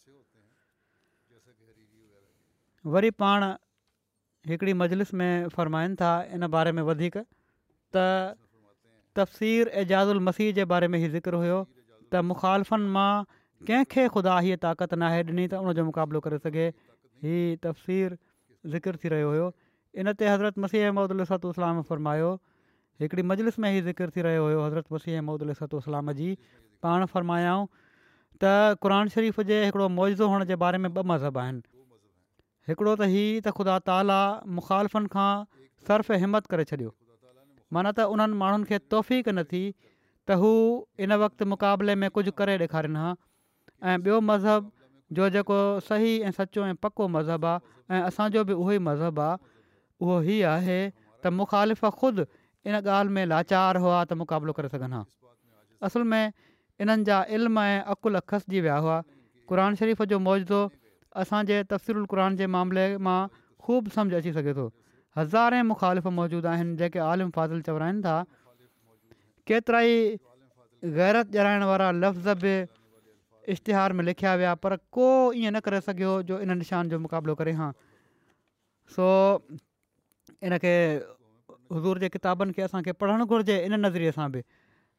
[2.97, 3.49] वरी पाण
[4.53, 7.23] हिकिड़ी मजलिस में फरमाइनि था इन बारे में वधीक
[7.97, 8.11] त
[9.17, 13.13] तफ़सीर एजाज़ु अलमसीह जे बारे में ई ज़िकिर हुयो त मुखालफ़न मां
[13.69, 16.65] कंहिंखे ख़ुदा हीअ ताक़त नाहे ॾिनी त उनजो मुक़ाबिलो करे सघे
[17.27, 18.17] हीउ तफ़सीर
[18.75, 19.47] ज़िकिर थी रहियो हुयो
[20.03, 22.27] इन ते हज़रत मसीह अहमद लू इस्लाम फ़रमायो
[23.03, 25.81] हिकिड़ी मजलिस में ई ज़िकिर थी रहियो हुयो हज़रत मसीह अहमद लसातू
[26.21, 26.29] जी
[26.87, 27.67] पाण फ़रमायाऊं
[28.45, 28.53] त
[28.85, 31.65] क़रान शरीफ़ जे हिकिड़ो मुज़ो हुअण जे बारे में ॿ मज़हब आहिनि
[32.69, 34.21] हिकिड़ो त हीउ त ख़ुदा ताला
[34.61, 35.33] मुख़ालफ़न खां
[35.91, 36.95] सर्फ़ हिमत करे छॾियो
[37.75, 39.63] माना त उन्हनि माण्हुनि खे तोहफ़िक न थी
[40.27, 40.51] त हू
[41.03, 43.11] इन वक़्तु मुक़ाबले में कुझु करे ॾेखारीनि हा
[43.83, 44.61] ऐं ॿियो मज़हब
[45.19, 45.57] जो जेको
[45.89, 49.37] सही ऐं सचो ऐं पको मज़हबु आहे ऐं असांजो बि उहो ई मज़हबु आहे
[49.99, 52.23] उहो ई आहे त मुखालिफ़ ख़ुदि
[52.69, 55.03] इन ॻाल्हि में लाचार हुआ त मुक़ाबिलो करे सघनि हा
[55.89, 56.23] असुल में
[56.83, 58.97] इन्हनि जा इल्म ऐं अक़ुल खसिजी विया हुआ
[59.51, 60.61] क़ुर शरीफ़ जो मौजो
[61.21, 63.21] असांजे तफ़सीरु क़ुरान जे मामले मां
[63.63, 64.65] ख़ूबु समुझ अची सघे थो
[65.17, 68.17] हज़ारे मुखालिफ़ मौजूदु आहिनि जेके आलिम फाज़िल चवराइनि था
[69.49, 69.93] केतिराई
[70.97, 72.53] ग़ैरत ॼराइण वारा लफ़्ज़ बि
[73.53, 75.07] इश्तिहार में लिखिया विया पर को
[75.41, 77.71] ईअं न करे सघियो जो इन निशान जो मुक़ाबिलो करे हा
[78.97, 79.05] सो
[80.49, 80.73] इन खे
[81.73, 84.41] हज़ूर जे किताबनि खे असांखे पढ़णु घुरिजे इन नज़रिए सां बि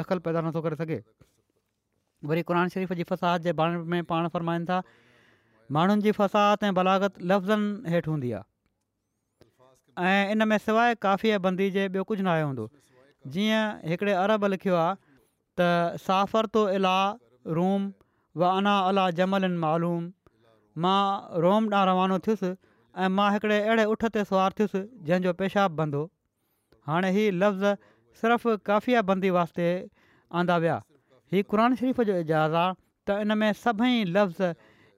[0.00, 1.00] दख़ल पैदा नथो करे सघे
[2.24, 4.82] वरी क़ुर शरीफ़ जी फ़साहत जे बारे में पाण फ़रमाईनि था
[5.72, 8.44] माण्हुनि जी फ़साहत ऐं बलागत लफ़्ज़नि हेठि हूंदी आहे
[10.12, 12.68] ऐं इन में सवाइ काफ़िया बंदी जे ॿियो कुझु न आयो हूंदो
[13.36, 14.96] जीअं हिकिड़े अरब लिखियो आहे
[15.60, 16.96] त तो अला
[17.58, 17.90] रोम
[18.36, 20.12] व अना अला जमलनि मालूम
[20.84, 22.54] मां रोम न रवानो थियुसि
[23.04, 26.02] ऐं मां हिकिड़े अहिड़े उठ ते सुवारु थियुसि जंहिंजो पेशाबु बंदो
[26.90, 29.66] हाणे हीउ लफ़्ज़ सिर्फ़ु काफ़िया बंदी वास्ते
[30.40, 30.80] आंदा विया
[31.32, 32.74] हीउ क़रान शरीफ़ जो एजाज़ु आहे
[33.06, 34.42] त इन में सभई लफ़्ज़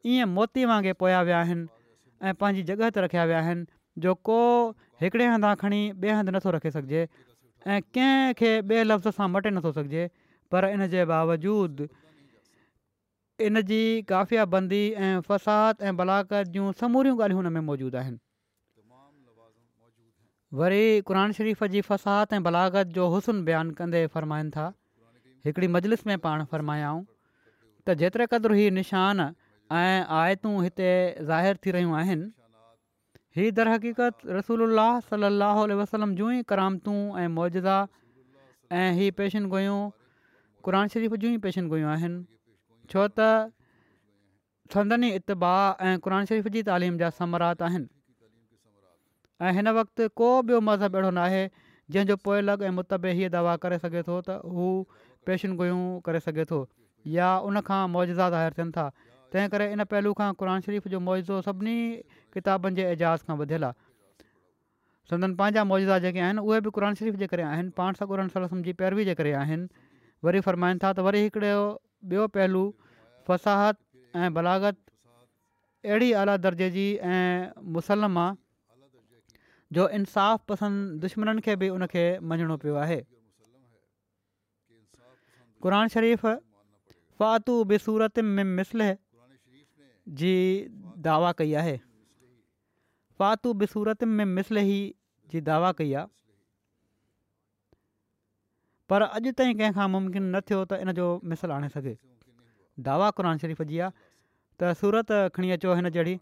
[0.08, 1.66] ईअं मोती वांगुरु पोया विया आहिनि
[2.24, 3.62] ऐं पंहिंजी जॻह ते रखिया विया आहिनि
[4.04, 4.36] जो को
[5.00, 7.02] हिकिड़े हंधि खणी ॿिए हंधि नथो रखे सघिजे
[7.68, 10.08] ऐं कंहिंखे ॿिए लफ़्ज़ सां मटे नथो सघिजे
[10.52, 11.88] पर इन जे बावजूदि
[13.46, 18.20] इन जी क़ाफ़ियाबंदी ऐं फ़साहत ऐं बलागत जूं समूरियूं ॻाल्हियूं हिन में मौजूदु आहिनि
[20.62, 24.68] वरी क़रान शरीफ़ जी फ़साद ऐं बलागत जो हुसन बयानु कंदे फ़रमाइनि था
[25.48, 27.04] हिकिड़ी मजलिस में पाण फरमायाऊं
[27.88, 30.88] त जेतिरे क़दुरु हीउ निशान ऐं आयतूं हिते
[31.28, 32.26] ज़ाहिर थी रहियूं आहिनि
[33.38, 37.76] हीअ दरहक़ीक़त रसूल अलाहु सलाहु वसलम जूं ई करामतूं ऐं मौजदा
[38.80, 39.78] ऐं हीअ पेशन गुयूं
[40.68, 42.20] क़रानु शरीफ़ जूं ई पेशन गुयूं आहिनि
[42.94, 43.30] छो त
[44.76, 45.54] संदनी इतबा
[45.88, 47.88] ऐं क़रानु शरीफ़ जी तालीम जा समरात आहिनि
[49.48, 51.42] ऐं को ॿियो मज़हब अहिड़ो न आहे
[51.92, 54.20] जंहिंजो पोइ लॻ ऐं मुतबे हीअ दवा करे सघे थो
[55.26, 56.58] पेशुनिगुयूं करे सघे थो
[57.18, 58.86] या उनखां मुआजा ज़ाहिर थियनि था
[59.32, 61.76] तंहिं करे इन पहलू खां क़ुर शरीफ़ जो मुआज़ो सभिनी
[62.34, 64.26] किताबनि जे एजाज़ खां वधियलु आहे
[65.10, 68.26] संदन पंहिंजा मौजा जेके आहिनि उहे बि शरीफ़ जे करे आहिनि पाण सौ क़ुर
[68.68, 69.86] जी पैरवी जे करे आहिनि
[70.24, 71.62] वरी फ़रमाइनि था त वरी हिकिड़ो
[72.08, 72.62] ॿियो पहलू
[73.28, 73.78] फ़साहत
[74.16, 74.76] ऐं बलागत
[75.86, 76.84] अहिड़ी आला दर्जे जी
[77.16, 79.36] ऐं मुसलम आहे
[79.78, 83.00] जो इंसाफ़ पसंदि दुश्मन खे बि उनखे मञिणो पियो आहे
[85.62, 86.26] क़रान शरीफ़
[87.18, 88.84] فاتو बि मिसल
[90.20, 90.30] जी
[91.06, 91.76] दावा कई आहे
[93.18, 94.78] फ़ातु ہے मिसल ही
[95.32, 96.06] जी दावा कई आहे
[98.92, 101.96] पर अॼु ताईं कंहिंखां मुमकिन न थियो त इन जो मिसल आणे सघे
[102.90, 104.06] दावा क़रान शरीफ़ जी आहे
[104.60, 106.20] त सूरत खणी अचो हिन जहिड़ी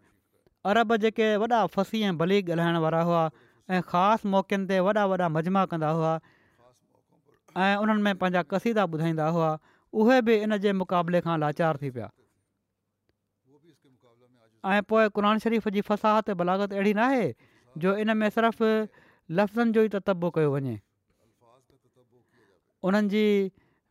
[0.72, 3.22] अरब जेके वॾा फसी ऐं भली ॻाल्हाइण वारा हुआ
[3.68, 6.18] ऐं ख़ासि मौक़नि ते वॾा वॾा मजमा कंदा हुआ
[7.56, 9.50] ऐं उन्हनि में पंहिंजा कसीदा ॿुधाईंदा हुआ
[9.96, 12.08] उहे बि इन जे मुक़ाबले खां लाचार थी पिया
[14.72, 17.32] ऐं पोइ क़ुर शरीफ़ जी फ़साहत बलागत अहिड़ी न
[17.80, 18.68] जो इन में सिर्फ़ु
[19.40, 20.76] लफ़्ज़नि जो ई त तब्बो कयो वञे
[22.84, 23.24] उन्हनि जी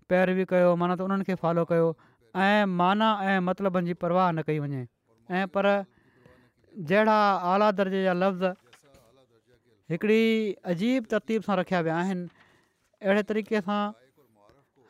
[0.10, 1.88] पैरवी कयो माना त उन्हनि खे फॉलो कयो
[2.46, 4.82] ऐं माना ऐं मतिलबनि जी परवाह न कई वञे
[5.38, 5.66] ऐं पर
[6.92, 7.18] जहिड़ा
[7.54, 10.24] आला दर्जे जा लफ़्ज़ हिकिड़ी
[10.74, 12.26] अजीब तरतीब सां रखिया विया आहिनि
[13.02, 13.82] अहिड़े तरीक़े सां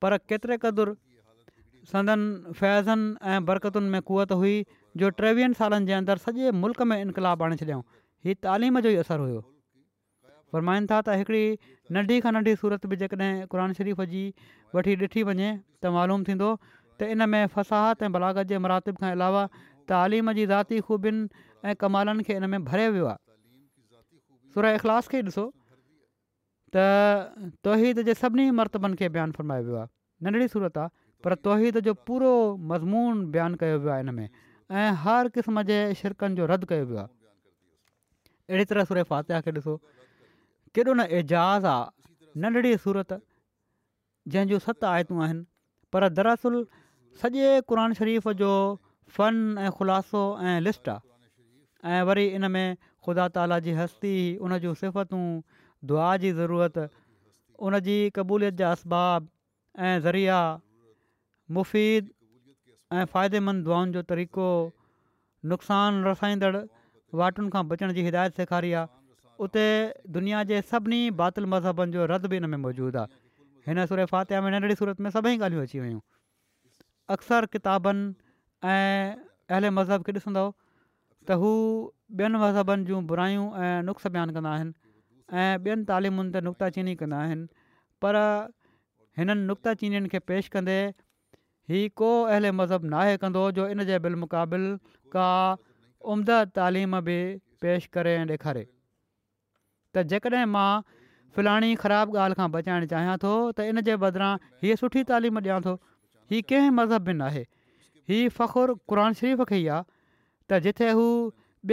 [0.06, 0.92] पर केतिरे क़दुरु
[1.92, 4.56] संदनि फ़ैज़नि ऐं बरकतुनि में कुवत हुई
[5.04, 7.84] जो टेवीहनि सालनि जे अंदरि सॼे मुल्क़ में इनक़ाबु आणे छॾियऊं
[8.28, 9.42] हीअ तालीम जो ई असरु हुयो
[10.56, 11.44] फ़रमाइनि था त हिकिड़ी
[12.00, 14.24] नंढी खां नंढी सूरत बि जेकॾहिं क़ुर शरीफ़ जी
[14.76, 15.50] वठी ॾिठी वञे
[15.86, 19.46] त मालूम थींदो त इन में फ़साहत ऐं बलागत जे मुरातिब खां अलावा
[19.96, 25.24] तालीम जी ज़ाती ख़ूबियुनि ऐं कमालनि खे इन में भरियो वियो आहे सुर इख़लास खे
[25.34, 25.52] ॾिसो
[26.76, 29.90] त तोही जे सभिनी मर्तबनि खे बयानु फ़रमायो वियो आहे
[30.26, 30.90] नंढड़ी सूरत आहे
[31.24, 32.32] पर तोहीद जो पूरो
[32.74, 36.86] मज़मून बयानु कयो वियो आहे इन में ऐं हर क़िस्म जे शिरकनि जो रद्द कयो
[36.92, 37.12] वियो आहे
[38.54, 39.78] अहिड़ी तरह सूरे फ़ातिह खे ॾिसो
[40.76, 43.14] केॾो न एजाज़ आहे नंढड़ी सूरत
[44.34, 45.46] जंहिंजूं सत आयतूं आहिनि
[45.94, 46.56] पर दरअसल
[47.22, 48.52] सॼे क़ुन शरीफ़ जो
[49.18, 52.66] फन ऐं ख़ुलासो ऐं लिस्ट आहे ऐं वरी इन में
[53.06, 54.14] ख़ुदा ताला जी हस्ती
[54.48, 55.24] उन जूं सिफ़तूं
[55.92, 56.78] दुआ जी ज़रूरत
[57.68, 59.28] उन जी क़बूलियत जा असबाब
[59.88, 60.38] ऐं ज़रिया
[61.58, 62.10] मुफ़ीद
[63.00, 64.48] ऐं फ़ाइदेमंद दुआनि जो तरीक़ो
[65.54, 66.62] नुक़सान रसाईंदड़
[67.22, 68.88] वाटुनि खां बचण जी हिदायत सेखारी आहे
[69.48, 69.66] उते
[70.18, 73.22] दुनिया जे सभिनी बातिल मज़हबनि जो रद बि इन में मौजूदु आहे
[73.68, 76.00] हिन सूर फ़ातिह में नंढड़ी सूरत में सभई ॻाल्हियूं अची वियूं
[77.18, 78.14] अक्सर किताबनि
[78.76, 81.52] ऐं अहल मज़हब खे ॾिसंदो त हू
[82.22, 84.83] ॿियनि मज़हबनि जूं बुरायूं ऐं नुस्ख़ बयानु कंदा आहिनि
[85.32, 87.48] ऐं ॿियनि तालीमुनि ते नुक़्ताचीनी कंदा आहिनि
[88.06, 88.18] पर
[89.20, 90.78] हिननि नुक़्ताचीनीनि खे पेश कंदे
[91.72, 95.30] हीउ को अहिड़े मज़हब नाहे कंदो जो इन जे बिल का
[96.16, 97.18] उम्दा तालीम बि
[97.62, 98.64] पेश करे ऐं ॾेखारे
[99.96, 100.70] त जेकॾहिं मां
[101.36, 104.32] फलाणी ख़राब ॻाल्हि खां बचाइणु चाहियां थो त इन जे बदिरां
[104.64, 105.76] हीअ सुठी तालीम ॾियां थो
[106.34, 107.46] हीउ कंहिं मज़हब बि न आहे
[108.40, 109.90] फ़ख़ुरु क़ुर शरीफ़ खे ई आहे
[110.52, 111.06] त जिथे हू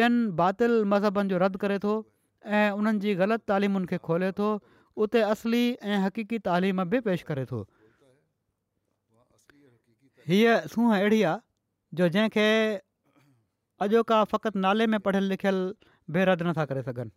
[0.01, 1.95] ॿियनि बातिल मज़हबनि जो रद्द करे थो
[2.47, 4.49] ऐं उन्हनि जी ग़लति तालीमुनि खे खोले थो
[4.97, 7.67] उते असली ऐं हक़ीकी तालीम बि पेश करे थो
[10.29, 11.39] हीअ सूंह अहिड़ी आहे
[11.97, 12.47] जो जंहिंखे
[13.85, 15.75] अॼोका फ़क़ति नाले में पढ़ियल लिखियल
[16.17, 17.11] बेरद नथा करे सघनि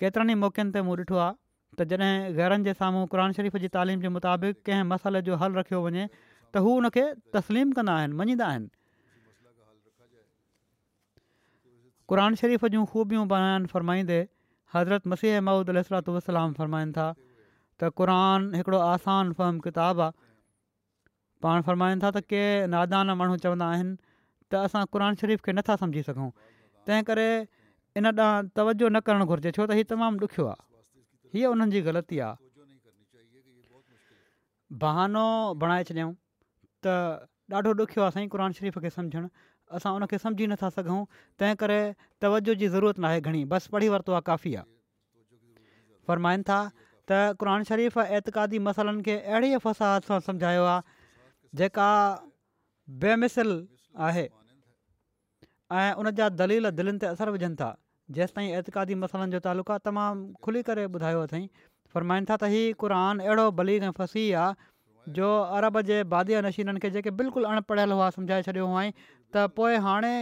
[0.00, 3.68] केतिरनि ई मौक़नि ते मूं ॾिठो आहे त जॾहिं घरनि जे साम्हूं क़ुर शरीफ़ जी
[3.78, 6.08] तालीम जे मुताबिक़ कंहिं मसइले जो हलु रखियो वञे
[6.54, 6.72] त हू
[7.38, 8.68] तस्लीम कंदा आहिनि आहिनि
[12.10, 14.18] क़ुर शरीफ़ जूं ख़ूबियूं बणाइणु फ़रमाईंदे
[14.74, 17.04] हज़रत मसीह महुूद अलसलाम वसलाम फ़रमाइनि था
[17.82, 20.10] त क़रान हिकिड़ो आसान फ़हम किताबु आहे
[21.42, 22.42] पाण फ़रमाइनि था त के
[22.74, 23.94] नादान माण्हू चवंदा आहिनि
[24.50, 26.30] त असां क़रान शरीफ़ खे नथा سمجھی सघूं
[26.86, 27.28] तंहिं करे
[28.00, 30.66] इन ॾांहुं तवजो न करणु घुरिजे छो त हीअ तमामु ॾुखियो आहे
[31.38, 32.34] हीअ उन्हनि जी ग़लती आहे
[34.82, 35.24] बहानो
[35.62, 36.12] बणाए छॾियऊं
[36.84, 36.96] त
[37.54, 39.28] ॾाढो ॾुखियो आहे साईं शरीफ़ खे सम्झणु
[39.76, 41.04] असां उनखे सम्झी नथा सघूं
[41.40, 41.80] तंहिं करे
[42.22, 44.66] तवजो जी ज़रूरत न आहे घणी बसि पढ़ी वरितो आहे काफ़ी आहे
[46.08, 46.58] फ़रमाइनि था
[47.08, 50.98] त क़रान शरीफ़ एतक़ादी मसालनि खे अहिड़ी फ़साद सां सम्झायो आहे
[51.60, 51.88] जेका
[53.04, 53.50] बेमिसल
[54.08, 54.26] आहे
[55.80, 57.70] ऐं उन जा दलील दिलनि ते असरु विझनि था
[58.16, 61.44] जेसि ताईं एतक़ादी मसालनि जो तालुको आहे तमामु खुली करे ॿुधायो अथई
[61.94, 64.68] फ़रमाइनि था त हीउ क़रान अहिड़ो बली ऐं फसी आहे
[65.18, 65.26] जो
[65.58, 68.82] अरब जे बादि नशीननि खे जेके बिल्कुलु अनपढ़ियलु हुआ समुझाए छॾियो हुआ
[69.34, 70.12] त पोइ हाणे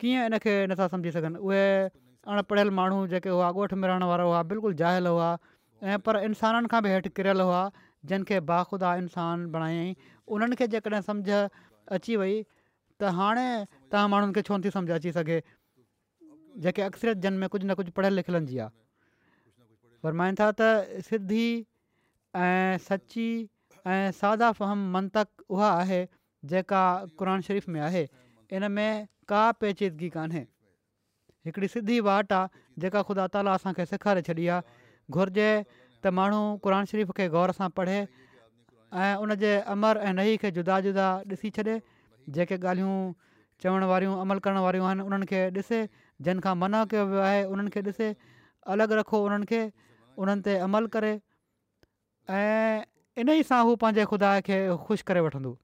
[0.00, 1.64] कीअं इनखे नथा सम्झी सघनि उहे
[2.32, 5.30] अनपढ़ियल माण्हू जेके हुआ ॻोठ में रहण वारा हुआ बिल्कुलु झायल हुआ
[5.90, 7.60] ऐं पर इंसाननि खां बि हेठि किरियल हुआ
[8.12, 9.94] जिन बाख़ुदा इंसान बणायाईं
[10.34, 11.28] उन्हनि खे जेकॾहिं सम्झ
[11.98, 12.42] अची वई
[13.00, 13.48] त हाणे
[13.92, 15.40] तव्हां माण्हुनि खे छो न सम्झ अची सघे
[16.64, 18.78] जेके अक्सरियत जन में कुझु न कुझु पढ़ियल लिखियलनि जी आहे
[20.04, 21.46] फरमाइनि था त सिधी
[22.46, 23.28] ऐं सची
[23.94, 26.02] ऐं सादा फहम मंतक उहा आहे
[26.52, 26.80] जेका
[27.20, 28.04] क़ुर शरीफ़ में आहे
[28.56, 30.40] इन में का पेचीदगी कोन्हे
[31.46, 32.48] हिकिड़ी सिधी वाट आहे
[32.84, 34.60] जेका ख़ुदा ताला असांखे सेखारे छॾी आहे
[35.18, 35.50] घुर्जे
[36.02, 37.98] त माण्हू क़ुर शरीफ़ खे गौर सां पढ़े
[39.04, 41.76] ऐं उनजे अमर ऐं नही खे जुदा जुदा ॾिसी छॾे
[42.36, 42.98] जेके ॻाल्हियूं
[43.62, 45.80] चवण वारियूं अमल करणु वारियूं आहिनि उन्हनि खे ॾिसे
[46.28, 48.10] जिन खां मना कयो वियो आहे उन्हनि खे ॾिसे
[48.74, 49.62] अलॻि रखो उन्हनि खे
[50.24, 51.12] उन्हनि ते अमल करे
[52.36, 52.84] ऐं
[53.24, 55.58] इन ई सां हू पंहिंजे ख़ुदा खे ख़ुशि करे वठंदो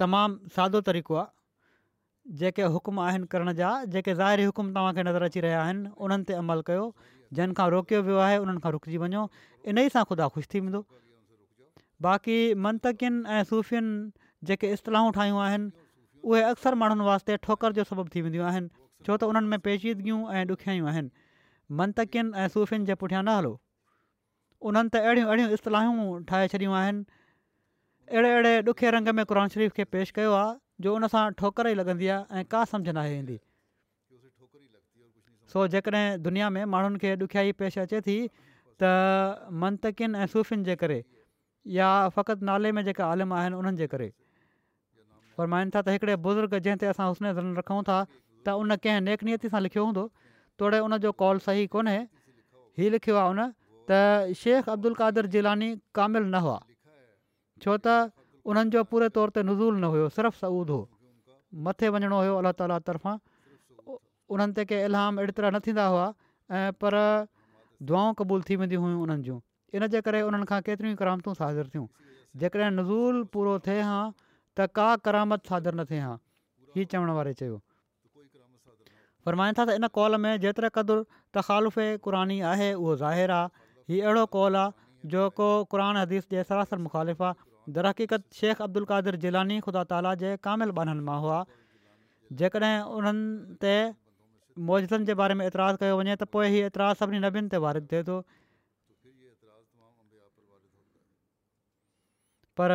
[0.00, 5.40] तमामु सादो तरीक़ो आहे जेके हुकुम आहिनि करण जा जेके ज़ाहिरी हुकुम तव्हांखे नज़र अची
[5.44, 6.84] रहिया आहिनि उन्हनि ते अमल कयो
[7.38, 9.24] जंहिंखां रोकियो वियो आहे उन्हनि खां रुकिजी वञो
[9.72, 10.80] इन ई सां ख़ुदा ख़ुशि थी वेंदो
[12.08, 15.70] बाक़ी मनतियुनि ऐं सूफ़ियुनि जेके इस्तलाहूं ठाहियूं आहिनि
[16.32, 20.20] उहे अक्सर माण्हुनि वास्ते ठोकर जो सबबु थी वेंदियूं आहिनि छो त उन्हनि में पेचीदगियूं
[20.32, 21.16] ऐं ॾुखियाई आहिनि
[21.82, 23.54] मनतकिन ऐं सूफ़ियुनि जे पुठियां न हलो
[24.70, 27.08] उन्हनि त अहिड़ियूं अहिड़ियूं इस्तलाहूं ठाहे छॾियूं आहिनि
[28.12, 31.74] अहिड़े अहिड़े ॾुखे रंग में क़ुर शरीफ़ खे पेश कयो आहे जो उनसां ठोकर ई
[31.80, 33.36] लॻंदी आहे ऐं का सम्झि न आहे ईंदी
[35.52, 38.16] सो जेकॾहिं दुनिया में माण्हुनि खे ॾुखियाई पेश अचे थी
[38.82, 38.82] त
[39.62, 40.98] मंतकिन ऐं सूफ़िन जे करे
[41.78, 44.08] या फ़क़ति नाले में जेका आलिम आहिनि उन्हनि जे करे
[45.38, 49.04] फरमाइनि था त हिकिड़े बुज़ुर्ग जंहिं ते असां हुस्ने ज़न रखूं था त उन कंहिं
[49.10, 50.04] नेकनीयती सां लिखियो हूंदो
[50.58, 51.98] तोड़े उन कॉल सही कोन्हे
[52.82, 53.40] हीउ लिखियो आहे उन
[53.90, 54.00] त
[54.42, 55.70] शेख अब्दुल कादिर जिलानी
[56.00, 56.58] कामिल न हुआ
[57.62, 58.10] छो त
[58.50, 60.80] उन्हनि जो पूरे तौर ते नज़ूल न हुयो सिरफ़ु सऊद हो
[61.68, 63.16] मथे वञिणो हुयो अलाह ताला तरफ़ां
[64.36, 66.06] उन्हनि ते के इलाम अहिड़ी तरह न थींदा हुआ
[66.58, 66.96] ऐं पर
[67.90, 69.36] दुआऊं क़बूल थी वेंदियूं हुयूं उन्हनि जूं
[69.80, 71.86] इनजे करे उन्हनि खां केतिरियूं करामतूं साज़ुरु थियूं
[72.44, 73.98] जेकॾहिं नज़ूल पूरो थिए हा
[74.56, 76.14] त का करामत सादुरु न थिए हा
[76.80, 77.60] हीअ चवण वारे चयो
[79.60, 81.04] था त इन कॉल में जेतिरे क़दुरु
[81.38, 86.48] तखालुफ़ क़ुरानी आहे उहो ज़ाहिर आहे हीउ अहिड़ो कॉल आहे जो को क़ुर हदीस जे
[86.52, 91.38] सरासर मुखालिफ़ु आहे दरक़ीक़त शेख अब्दुल अब्दुलकादिर ज़िलानी ख़ुदा ताला जे कामिल ॿाननि मां हुआ
[92.38, 93.74] जेकॾहिं उन्हनि ते
[94.70, 97.92] मौजनि जे बारे में एतिराज़ु कयो वञे त पोइ इहो एतिराज़ु सभिनी नबियुनि ते वारित
[97.92, 98.16] थिए थो
[102.60, 102.74] पर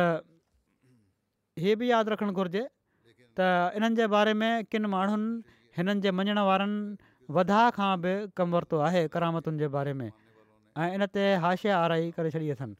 [1.64, 2.62] हीअ बि यादि रखणु घुरिजे
[3.40, 6.80] त इन्हनि जे बारे में किन माण्हुनि हिननि जे मञण वारनि
[7.38, 10.08] वधा खां बि कमु वरितो आहे करामतुनि जे बारे में
[10.80, 12.74] ऐं इन ते हाशिया आराई करे छॾी अथनि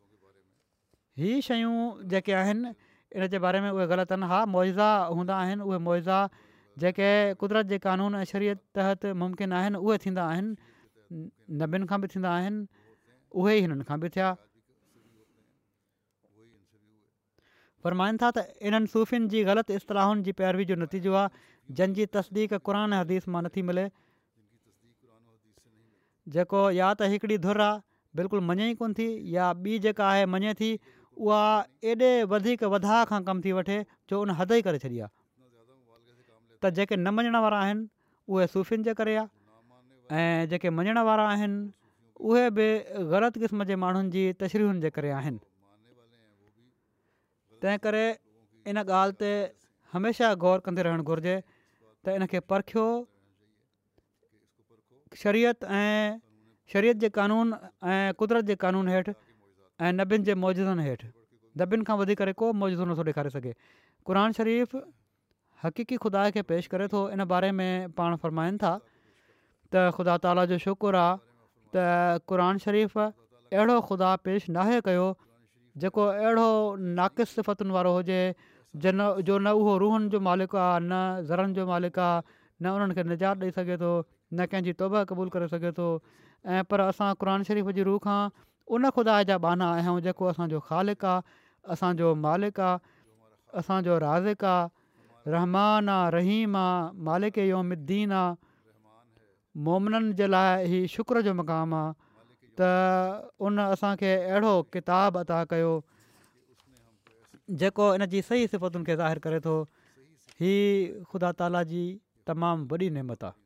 [1.18, 1.74] इहे शयूं
[2.08, 2.72] जेके आहिनि
[3.16, 6.18] इन जे बारे में उहे ग़लति आहिनि हा मुआज़ा हूंदा आहिनि उहे मुआइज़ा
[6.78, 7.08] जेके
[7.40, 10.56] क़ुदिरत जे क़ानून ऐं शरीयत तहत मुमकिन आहिनि उहे थींदा आहिनि
[11.60, 12.66] नबियुनि खां बि थींदा आहिनि
[13.32, 14.28] उहे ई हिननि खां बि थिया
[17.82, 22.54] फ़रमाइनि था त इन्हनि सूफ़नि जी ग़लति इस्तलाहुनि जी पैरवी जो नतीजो आहे जंहिंजी तस्दीक़
[22.66, 23.86] क़न हदीस मां नथी मिले
[26.36, 27.82] जेको या त हिकिड़ी धुर आहे
[28.20, 30.70] बिल्कुलु मञे ई कोनि थी या ॿी जेका आहे थी
[31.16, 31.44] उहा
[31.90, 33.76] एॾे वधीक वधाउ खां कमु थी वठे
[34.10, 35.10] जो उन हद ई करे छॾी आहे
[36.60, 37.84] त जेके न मञण वारा आहिनि
[38.28, 41.58] उहे सुफ़ियुनि जे करे आहे ऐं जेके मञण वारा आहिनि
[42.28, 42.66] उहे बि
[43.12, 45.14] ग़लति क़िस्म जे माण्हुनि जी तशरीहुनि जे करे
[47.84, 48.04] करे
[48.70, 49.30] इन ॻाल्हि ते
[49.92, 51.34] हमेशह गौर कंदे रहणु घुरिजे
[52.04, 52.84] त इनखे परखियो
[55.22, 56.20] शरीयत ऐं
[56.72, 57.54] शरीयत जे क़ानून
[57.92, 59.14] ऐं क़ुदिरत जे क़ानून हेठि
[59.84, 61.08] ऐं नबियुनि जे मौजनि हेठि
[61.60, 63.50] नबियुनि खां वधी करे को मौजो नथो ॾेखारे सघे
[64.10, 64.76] क़रान शरीफ़
[65.64, 70.44] हक़ीक़ी ख़ुदा खे पेश करे थो इन बारे में पाण फ़रमाइनि था त ख़ुदा ताला
[70.52, 75.04] जो शुकुरु आहे त क़रान शरीफ़ अहिड़ो ख़ुदा पेश नाहे कयो
[75.84, 76.46] जेको अहिड़ो
[77.00, 78.20] नाक़िसफ़तुनि वारो हुजे
[78.86, 82.94] जन जो न उहो रूहनि जो मालिक आहे न ज़रनि जो मालिक आहे न उन्हनि
[83.00, 85.88] खे निजात ॾेई सघे थो न कंहिंजी तौबा क़बूलु करे सघे थो
[86.48, 88.20] ऐं पर असां क़रान शरीफ़ जी रूह खां
[88.74, 91.22] उन ख़ुदा जा बाना आहियूं जेको असांजो ख़ालिक आहे
[91.72, 92.82] असांजो मालिक आहे
[93.62, 94.66] असांजो राज़िक आहे
[95.34, 98.34] रहमान आहे रहीम आहे मालिक योमिद्दीन आहे
[99.68, 101.94] मोमिननि जे लाइ हीउ शुक्र जो मुक़ामु आहे
[102.58, 105.72] त उन असांखे अहिड़ो किताबु अदा कयो
[107.62, 109.54] जेको इन जी सही सिफ़तुनि खे ज़ाहिर करे थो
[110.42, 111.82] हीअ ख़ुदा ताला जी
[112.30, 113.45] तमामु वॾी निमत आहे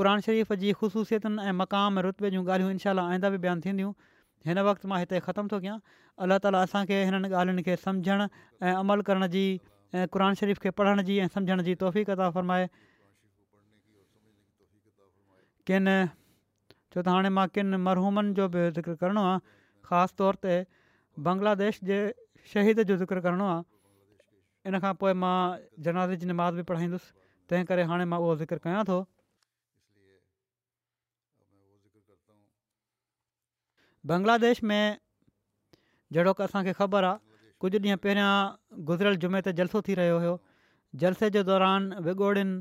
[0.00, 3.92] क़ुर शरीफ़ जी ख़ुशूसियतुनि ऐं मक़ाम रुतबे जूं ॻाल्हियूं इनशा आईंदा बि बयानु थींदियूं
[4.48, 5.76] हिन वक़्तु मां हिते ख़तमु थो कयां
[6.26, 8.26] अल्ला ताला असांखे हिननि ॻाल्हियुनि खे सम्झणु
[8.60, 9.44] ऐं अमल करण जी
[9.96, 12.66] ऐं क़रान शरीफ़ खे पढ़ण जी ऐं सम्झण जी तौफ़ी फ़रमाए
[15.70, 15.92] किन
[16.72, 19.40] छो त हाणे मां किन मरहूमनि जो बि ज़िक्र करिणो आहे
[19.88, 20.54] ख़ासि तौर ते
[21.30, 21.98] बांग्लादेश जे
[22.52, 23.64] शहीद जो ज़िक्र करिणो आहे
[24.68, 25.34] इन खां पोइ मां
[25.86, 27.12] जनार जी मात बि पढ़ाईंदुसि
[27.50, 28.96] तंहिं करे हाणे मां उहो ज़िकर कयां थो
[34.12, 34.80] बांग्लादेश में
[36.16, 38.32] जहिड़ो की असांखे ख़बर आहे कुझु ॾींहं पहिरियां
[38.90, 40.34] गुज़िरियल जुमे ते जलसो थी रहियो हुयो
[41.04, 42.58] जलसे जे दौरान विगोड़ियुनि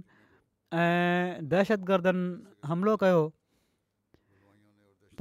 [0.86, 2.24] ऐं दहशतगर्दनि
[2.72, 3.20] हमिलो कयो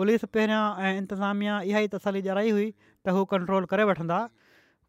[0.01, 4.23] पुलिस पहिरियां ऐं इंतिज़ामिया इहा ई तसली ॼाराई हुई त हू कंट्रोल करे वठंदा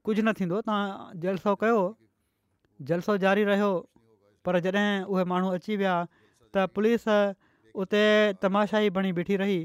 [0.07, 1.77] कुझु न थींदो तव्हां जलसो कयो
[2.89, 3.69] जलसो जारी रहियो
[4.47, 7.05] पर जॾहिं उहे माण्हू अची विया त पुलिस
[7.83, 8.01] उते
[8.45, 9.57] तमाशा बणी बीठी रही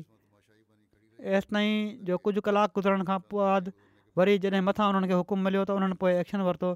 [1.41, 1.73] एसि
[2.11, 3.75] जो कुझु कलाकु गुज़रण खां पोइ आदि
[4.21, 6.73] वरी जॾहिं मथां उन्हनि खे हुकुमु मिलियो त उन्हनि पोइ एक्शन वरितो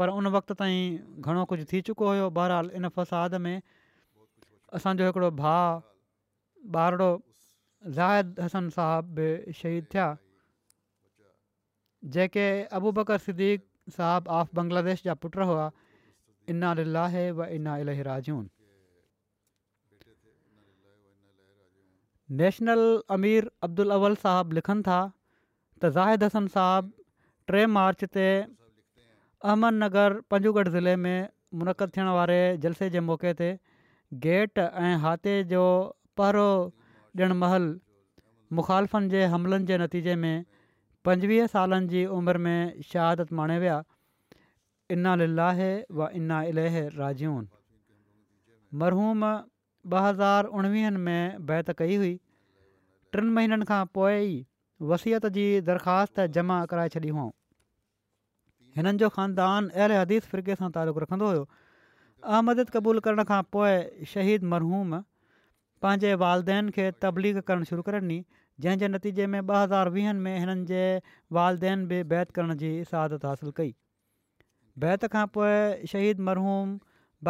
[0.00, 3.56] पर उन वक़्त ताईं घणो कुझु थी चुको हुयो बहरहाल इन फ़साद में
[4.80, 5.70] असांजो हिकिड़ो भाउ
[6.80, 7.10] ॿारड़ो
[7.96, 9.26] ज़ाहिद हसन साहब बि
[9.62, 10.06] शहीद थिया
[12.16, 12.46] जेके
[12.78, 15.68] अबू बकर सिद्दीक़ साहबु ऑफ बंग्लादेश जा पुट हुआ
[16.54, 17.76] इन अलहे व इना
[18.08, 18.42] राजून
[22.40, 22.84] नेशनल
[23.18, 27.06] अमीर अब्दुल अवल साहबु लिखनि था त ज़ाहिद हसन साहबु
[27.52, 31.28] टे मार्च ते अहमदनगर पंजूगढ़ ज़िले में
[31.60, 33.50] मुनक़द थियण वारे जलसे जे मौके ते
[34.28, 35.64] गेट ऐं हाथे जो
[36.20, 36.48] पहिरो
[37.24, 37.68] ॾिणु महल
[38.60, 40.34] मुखालफ़नि जे हमलनि जे नतीजे में
[41.06, 43.78] पंजवीह सालनि जी उमिरि में शहादत माणे विया
[44.96, 45.08] इन
[45.40, 45.60] लाह
[45.98, 47.42] व इन इलह राजून
[48.84, 49.24] मरहूम
[49.96, 52.12] ॿ हज़ार उणिवीहनि में बैत कई हुई
[53.16, 54.30] टिनि महीननि खां पोइ
[54.92, 61.02] वसियत जी दरख़्वास्त जमा कराए छॾियूं हुयूं हिननि जो ख़ानदान एल हदीस फ़िरके सां तालुक़ु
[61.04, 63.76] रखंदो हुयो अहमदत क़बूल करण खां पोइ
[64.14, 64.96] शहीद मरहूम
[65.86, 68.18] पंहिंजे वालदेन खे तबलीग करणु शुरू करे ॾिनी
[68.62, 70.82] जंहिंजे नतीजे में ॿ हज़ार वीहनि में हिननि जे
[71.38, 73.72] वालदेन बि बैत करण जी सहादत हासिल कई
[74.84, 76.76] बैत खां पोइ शहीद मरहूम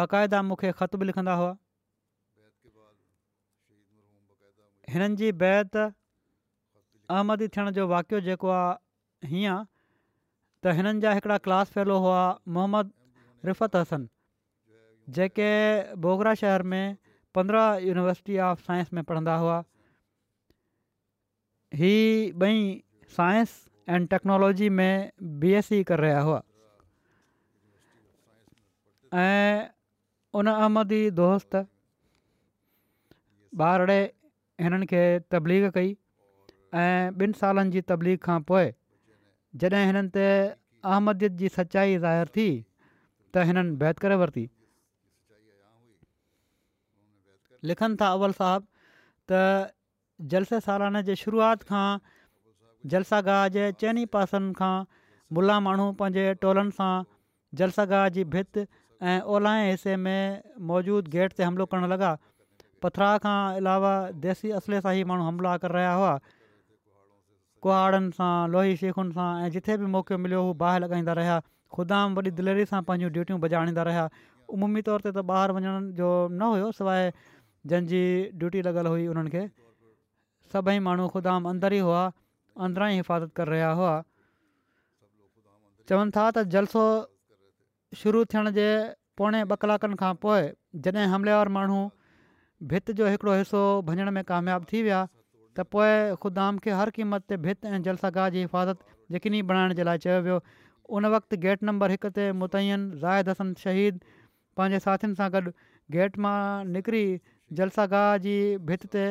[0.01, 1.53] बाक़ाइदा मूंखे ख़त बि लिखंदा हुआ
[4.95, 11.77] हिननि जी बैत अहमदी थियण जो वाक़ियो जेको आहे हीअं त हिननि जा हिकिड़ा क्लास
[11.77, 12.21] फेलो हुआ
[12.59, 12.97] मोहम्मद
[13.51, 14.07] रिफ़त हसन
[15.17, 15.51] जेके
[16.07, 16.85] बोगरा शहर में
[17.39, 19.63] पंद्रहं यूनिवर्सिटी ऑफ साइंस में पढ़ंदा हुआ
[21.73, 22.81] ही ॿई
[23.17, 23.49] साइंस
[23.89, 26.41] एंड टेक्नोलॉजी में बी एस सी करे रहिया हुआ
[29.21, 29.67] ऐं
[30.39, 31.55] उन अहमदी दोस्त
[33.61, 33.99] ॿारड़े
[34.61, 35.91] हिननि खे तबलीग कई
[36.79, 38.71] ऐं ॿिनि सालनि जी तबलीग खां पोइ
[39.63, 42.47] जॾहिं हिननि ते अहमदीअ जी सचाई ज़ाहिर थी
[43.33, 44.49] त हिननि बैदिर वरिती
[47.69, 48.67] लिखनि था अवल साहब
[49.31, 49.73] त
[50.31, 51.87] जलसे सालाने जे शुरुआति खां
[52.91, 54.75] जलसागाह गाह जे चइनि पासनि खां
[55.35, 56.93] मुला माण्हू पंहिंजे टोलनि सां
[57.61, 58.59] जलसागाह गाह जी भित
[59.03, 60.41] ऐं ओला ऐं हिसे में
[60.71, 62.11] मौजूद गेट ते हमिलो करणु लॻा
[62.83, 63.93] पथरा खां अलावा
[64.27, 66.13] देसी असले सां ई माण्हू हमला करे रहिया हुआ
[67.67, 71.39] कुहाड़नि सां लोही शीखुनि सां ऐं जिथे बि मौक़ो मिलियो उहो बाहि लॻाईंदा रहिया
[71.75, 74.07] ख़ुदा वॾी दिलेरी सां पंहिंजूं ड्यूटियूं बजाणींदा रहिया
[74.59, 77.11] उमूमी तौर ते त ॿाहिरि वञण जो न हुयो सवाइ
[77.73, 78.07] जंहिंजी
[78.43, 79.47] ड्यूटी लॻल हुई उन्हनि
[80.55, 82.01] सभई माण्हू ख़ुदा अंदर ई हुआ
[82.67, 83.95] अंदरां ई हिफ़ाज़त करे रहिया हुआ
[85.91, 86.83] चवनि था त जलसो
[88.03, 88.67] शुरू थियण जे
[89.19, 90.45] पोणे ॿ कलाकनि खां पोइ
[90.87, 91.79] जॾहिं हमलेवार माण्हू
[92.71, 95.91] भिति जो हिकिड़ो हिसो भञण में कामयाबु थी विया त पोइ
[96.25, 100.03] खुदाम खे हर क़ीमत ते भित ऐं जलसागाह गाह जी हिफ़ाज़त यकीनी बणाइण जे लाइ
[100.07, 100.39] चयो वियो
[100.99, 102.73] उन वक़्तु गेट नंबर हिक ते मुतन
[103.05, 104.01] ज़ाहिद हसन शहीद
[104.61, 105.55] पंहिंजे साथियुनि सां गॾु
[105.97, 106.37] गेट मां
[106.77, 107.05] निकिरी
[107.61, 108.35] जलसागाह गाह जी
[108.71, 109.07] भित ते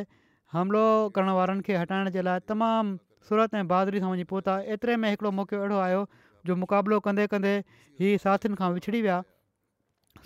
[0.54, 0.80] हमिलो
[1.14, 2.94] करण वारनि खे हटाइण जे लाइ तमामु
[3.28, 6.02] सूरत ऐं बहादुरी सां वञी पहुता एतिरे में हिकिड़ो मौक़ो अहिड़ो आयो
[6.48, 9.16] जो मुक़ाबिलो कंदे कंदे ई साथियुनि खां विछड़ी विया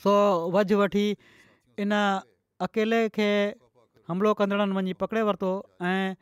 [0.03, 0.15] सो
[0.57, 1.05] वझु वठी
[1.85, 1.95] इन
[2.67, 3.31] अकेले खे
[4.13, 5.53] हमिलो कंदड़नि वञी पकिड़े वरितो
[5.93, 6.19] ऐं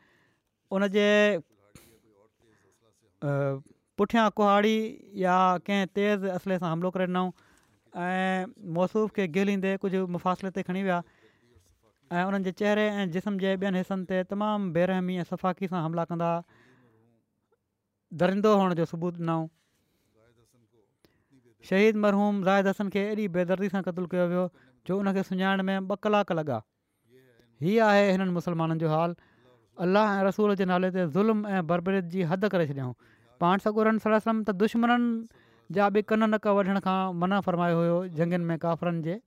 [0.77, 1.09] उन जे
[3.25, 4.75] पुठियां कुहाड़ी
[5.25, 5.37] या
[5.67, 7.29] कंहिं तेज़ असले सां हमिलो करे ॾिनऊं
[8.07, 11.01] ऐं मौसूफ़ खे गेलींदे कुझु मुफ़ासिले ते खणी विया
[12.11, 15.81] ऐं उन्हनि जे चहिरे ऐं जिस्म जे ॿियनि हिसनि ते तमामु बेरहमी ऐं सफ़ाकी सां
[15.85, 16.29] हमला कंदा
[18.21, 19.47] दरिंदो हुअण जो सबूत ॾिनऊं
[21.69, 24.45] शहीद मरहूम हसन खे एॾी बेदर्दी सां क़तलु कयो वियो
[24.89, 25.25] जो उन खे
[25.69, 26.61] में ॿ कलाक लॻा
[27.65, 29.15] हीअ आहे हिननि मुस्लमाननि जो हाल
[29.85, 32.93] अलाह ऐं रसूल जे नाले ते ज़ुल्म ऐं बरबरित जी हद करे छॾियऊं
[33.43, 35.05] पाण सॻु सरसम त दुश्मन
[35.79, 39.19] जा बि कन नक कढण खां मन फ़र्मायो हुयो जंगनि में काफ़रनि जे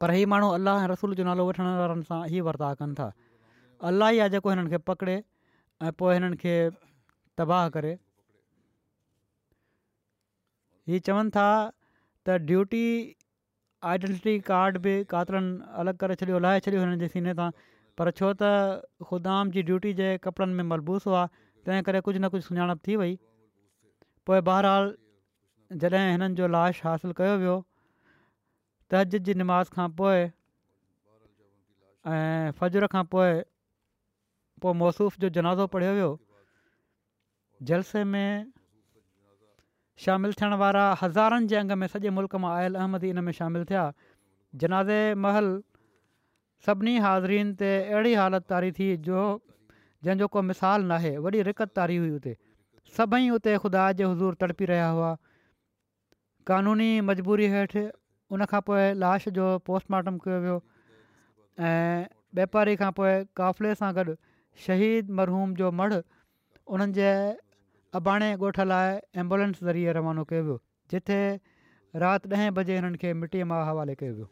[0.00, 3.06] पर इहे माण्हू अलाह रसूल जो नालो वठण वारनि सां ई वर्ता कनि था
[3.90, 5.14] अल्लाह आहे जेको हिननि खे पकिड़े
[5.86, 6.52] ऐं पोइ हिननि खे
[7.40, 7.92] तबाह करे
[10.92, 12.84] हीअ चवनि था त ड्यूटी
[13.94, 15.50] आइडेंटिटी कार्ड बि कातिरनि
[15.82, 17.48] अलॻि करे छॾियो लाहे छॾियो हिननि जे सीने तां
[18.02, 22.30] पर छो त ख़ुदाम जी ड्यूटी जे कपिड़नि में मलबूस हुआ तंहिं करे कुझु न
[22.36, 23.18] कुझु सुञाणप थी वई
[24.30, 24.92] पोइ बहरहाल
[25.84, 27.56] जॾहिं हिननि जो लाश हासिलु कयो वियो
[28.92, 30.20] तहज जी निमाज़ खां पोइ
[32.16, 36.12] ऐं फजुर खां पोइ मौसूफ़ जो जनाज़ो पढ़ियो वियो
[37.70, 38.46] जलसे में
[40.06, 43.68] शामिलु थियण वारा हज़ारनि जे अंग में सॼे मुल्क मां आयल अहमदी इन में शामिलु
[43.72, 43.84] थिया
[44.64, 45.52] जनाज़े महल
[46.66, 49.22] सभिनी हाज़रीन ते अहिड़ी हालत तारी थी जो
[50.06, 52.36] जंहिंजो को मिसालु नाहे वॾी रिकत तारी हुई हुते
[52.98, 55.10] सभई उते ख़ुदा जे हज़ूर तड़पी रहिया हुआ
[56.52, 57.86] कानूनी मजबूरी हेठि
[58.36, 60.56] उन खां पोइ लाश जो पोस्टमार्टम कयो वियो
[61.68, 62.06] ऐं
[62.38, 64.14] वापारी खां पोइ क़ाफ़िले सां गॾु
[64.64, 67.12] शहीद मरहूम जो मड़ उन्हनि जे
[68.00, 70.56] अॿाणे ॻोठ लाइ एम्बुलेंस ज़रिए रवानो कयो वियो
[70.94, 71.20] जिथे
[72.04, 74.28] राति ॾह बजे हिननि खे मिटीअ मां हवाले कयो वियो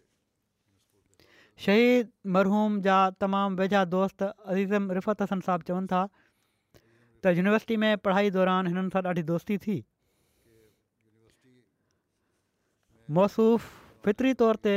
[1.66, 7.97] शहीद मरहूम जा तमामु वेझा दोस्त अज़ीज़म रिफ़त हसन साहब चवनि था त यूनिवर्सिटी में
[8.09, 9.78] पढ़ाई दौरान हिननि सां ॾाढी दोस्ती थी
[13.20, 13.66] मौसूफ़
[14.07, 14.72] फितरी तौर ते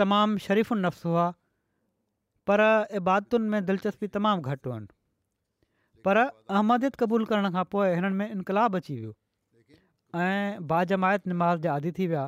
[0.00, 1.22] तमामु शरीफ़ नफ़्स हुआ
[2.50, 2.60] पर
[2.98, 4.86] इबादतुनि में दिलचस्पी तमामु घटि आहिनि
[6.08, 9.14] पर अहमदियत क़बूल करण खां पोइ हिननि में इनक़ाबु अची वियो
[10.26, 12.22] ऐं बाजमायत निमाज़ जा आदि थी विया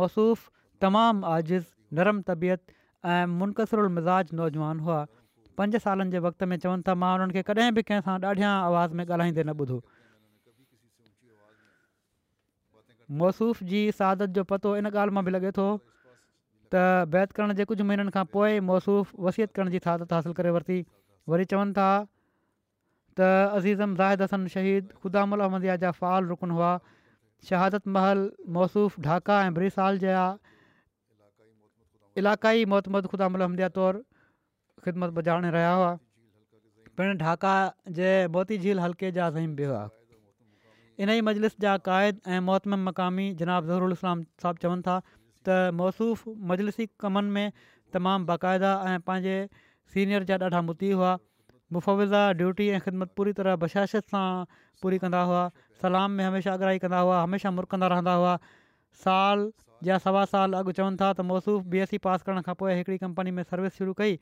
[0.00, 0.44] मौसूफ़
[0.86, 2.76] तमामु आज़िज़ नरम तबियत
[3.14, 5.00] ऐं मुनक़सरु मिज़ाज नौजवान हुआ
[5.62, 9.00] पंज सालनि जे वक़्त में चवनि था मां हुननि खे कॾहिं बि कंहिं ॾाढियां आवाज़
[9.00, 9.80] में ॻाल्हाईंदे न ॿुधो
[13.20, 15.64] मौसूफ़ जी सादत जो पतो इन ॻाल्हि मां बि लॻे थो
[16.72, 16.84] त
[17.14, 20.78] बैत करण जे कुझु महीननि खां पोइ मौसूफ़ वसियत करण जी थादत हासिलु करे वरिती
[21.34, 26.70] वरी चवनि था त अज़ीज़म ज़ाहिद हसन शहीद ख़ुदाम अहमदिया जा फ़ाल रुकन हुआ
[27.50, 28.24] शहादत महल
[28.58, 30.24] मौसूफ़ ढाका ऐं ब्रिसाल जा
[32.22, 34.02] इलाक़ाई मोहतमद ख़ुदाम अहमदिया तौरु
[34.86, 35.92] ख़िदमत बजाणे रहिया हुआ
[37.00, 37.54] पिणु ढाका
[38.00, 39.84] जे मोती झील हल्के जा ज़हीम बि हुआ
[41.00, 45.56] इन ई मजलिस जा क़ाइद ऐं मुअतम मक़ामी जनाब जनब इस्लाम साहबु चवनि था त
[45.82, 47.52] मौसूफ़ मजलिसी कमनि में
[47.96, 49.36] तमामु बाक़ाइदा ऐं पंहिंजे
[49.94, 51.14] सीनियर जा ॾाढा मोती हुआ
[51.76, 54.26] मुफ़विज़ा ड्यूटी ऐं ख़िदमत पूरी तरह बशाशत सां
[54.82, 55.40] पूरी कंदा हुआ
[55.82, 58.36] सलाम में हमेशह अगराई कंदा हुआ हमेशह मुरकंदा रहंदा हुआ
[59.08, 59.48] साल
[59.90, 62.76] या सवा साल अॻु चवनि था त मौसूफ़ बी एस सी पास करण खां पोइ
[62.80, 64.18] हिकिड़ी कंपनी में सर्विस शुरू कई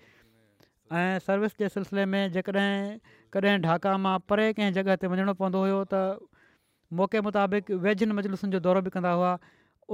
[1.01, 2.99] ऐं सर्विस जे सिलसिले में जेकॾहिं
[3.39, 6.19] कॾहिं ढाका मां परे कंहिं जॻह ते वञिणो पवंदो हुयो त
[6.99, 9.31] मौक़े मुताबिक़ वेझनि मुजलूसनि जो दौरो बि कंदा हुआ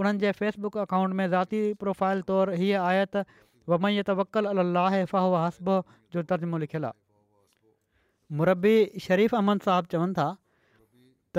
[0.01, 3.25] उन्हनि जे फेसबुक अकाउंट में ज़ाती प्रोफ़ाइल तौरु हीअ आया त
[3.73, 8.75] वमैत वकलु अलाह फ़ाह वह हसबोह जो तर्जमो लिखियलु आहे मुरबी
[9.09, 10.27] शरीफ़ अहमद साहिबु चवनि था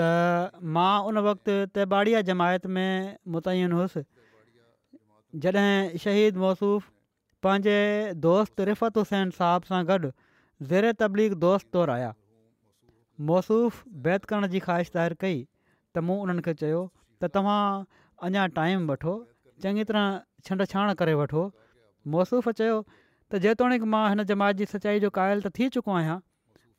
[0.00, 4.02] त मां उन वक़्ति तेबाड़िया जमायत में मुतयन हुसि
[5.46, 6.88] जॾहिं शहीद मौसूफ़
[7.46, 7.76] पंहिंजे
[8.28, 10.12] दोस्त रिफ़त हुसैन साहब सां गॾु
[10.72, 12.14] ज़ेर तबलीग दोस्त तौरु आया
[13.26, 17.62] मौसूफ़ बैत करण जी ख़्वाहिश ज़ाहिर कई त मूं उन्हनि खे चयो त तव्हां
[18.28, 19.14] अञा टाइम वठो
[19.64, 21.42] चङी तरह छंड छाणि करे वठो
[22.14, 26.18] मौसूफ़ चयो त जेतोणीकि मां हिन जमात जी सचाई जो क़ाइल त थी चुको आहियां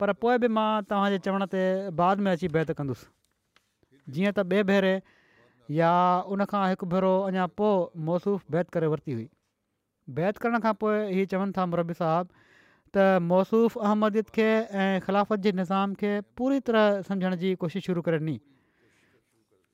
[0.04, 1.64] पर पोइ बि मां तव्हांजे चवण ते
[2.02, 3.10] बाद में अची बैत कंदुसि
[4.14, 4.94] जीअं त ॿिए भेरे
[5.80, 5.92] या
[6.36, 9.28] उनखां हिकु भेरो अञा पोइ मौसूफ़ बैत करे वरिती हुई
[10.20, 12.48] बैत करण खां पोइ इहे चवनि था मुरबी साहबु
[12.94, 14.46] त मौसूफ़ अहमदियद खे
[14.84, 18.34] ऐं ख़िलाफ़त जे निज़ाम खे पूरी तरह सम्झण जी कोशिशि शुरू करे ॾिनी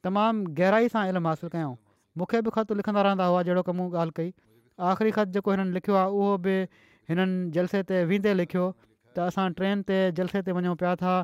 [0.09, 1.71] तमामु गहराई सां इल्मु हासिलु कयूं
[2.23, 4.29] मूंखे बि ख़त लिखंदा रहंदा हुआ जहिड़ो की मूं ॻाल्हि कई
[4.91, 6.57] आख़िरी ख़त जेको हिननि लिखियो आहे उहो बि
[7.15, 8.67] हिननि जलसे ते वेंदे लिखियो
[9.17, 11.15] त असां ट्रेन ते जलसे ते वञूं पिया था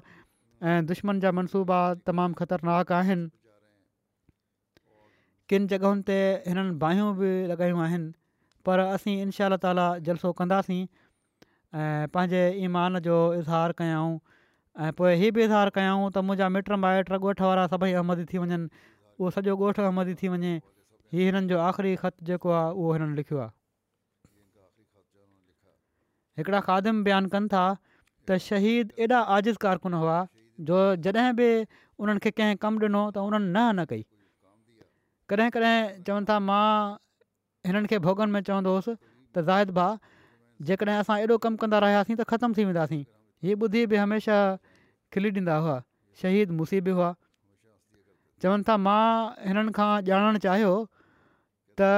[0.64, 4.80] ऐं दुश्मन जा मनसूबा तमामु ख़तरनाक आहिनि
[5.52, 6.18] किन जॻहियुनि ते
[6.48, 8.10] हिननि बाहियूं बि लॻायूं आहिनि
[8.68, 10.82] पर असीं इनशा अल्ला जलसो कंदासीं
[11.74, 14.20] ऐं पंहिंजे ईमान जो इज़हार ہوں
[14.86, 18.38] ऐं पोइ हीअ बि इज़ार ہوں त मुंहिंजा मिट माइट ॻोठ वारा सभई अहमदी थी
[18.38, 18.68] वञनि
[19.20, 20.52] उहो सॼो ॻोठु अहमदी थी वञे
[21.12, 27.64] हीउ हिननि जो आख़िरी ख़तु जेको आहे उहो हिननि लिखियो आहे खादिम बयानु कनि था
[28.30, 30.16] त शहीद एॾा आज़िज़ कारकुन हुआ
[30.72, 31.50] जो जॾहिं बि
[32.04, 34.02] उन्हनि खे कंहिं कमु ॾिनो त उन्हनि न कई
[35.34, 35.76] कॾहिं कॾहिं
[36.08, 36.68] चवनि था मां
[37.70, 38.94] हिननि खे भोगन में चवंदो हुयुसि
[39.36, 39.98] त
[40.68, 43.02] जेकॾहिं असां एॾो कमु कंदा रहियासीं त ख़तमु थी वेंदासीं
[43.46, 44.40] हीअ ॿुधी बि हमेशह
[45.14, 45.78] खिली ॾींदा हुआ
[46.22, 47.08] शहीद मुसीब हुआ
[48.42, 49.06] चवनि था मां
[49.48, 50.72] हिननि खां ॼाणणु चाहियो
[51.80, 51.88] त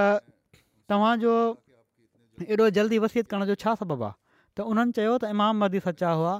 [0.92, 1.34] तव्हांजो
[2.56, 4.16] एॾो जल्दी वसियत करण जो छा सबबु आहे
[4.58, 6.34] त उन्हनि चयो त इमाम मदी सचा हुआ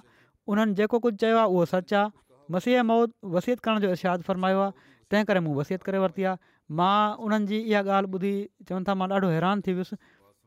[0.55, 2.11] उन्हनि जेको कुझु चयो आहे उहो सचु आहे
[2.57, 6.43] वसीह मौद वसियत करण जो इर्शाद फरमायो आहे तंहिं करे मूं वसियत करे वरिती आहे
[6.81, 8.35] मां उन्हनि जी इहा ॿुधी
[8.69, 9.73] चवनि था मां ॾाढो हैरान थी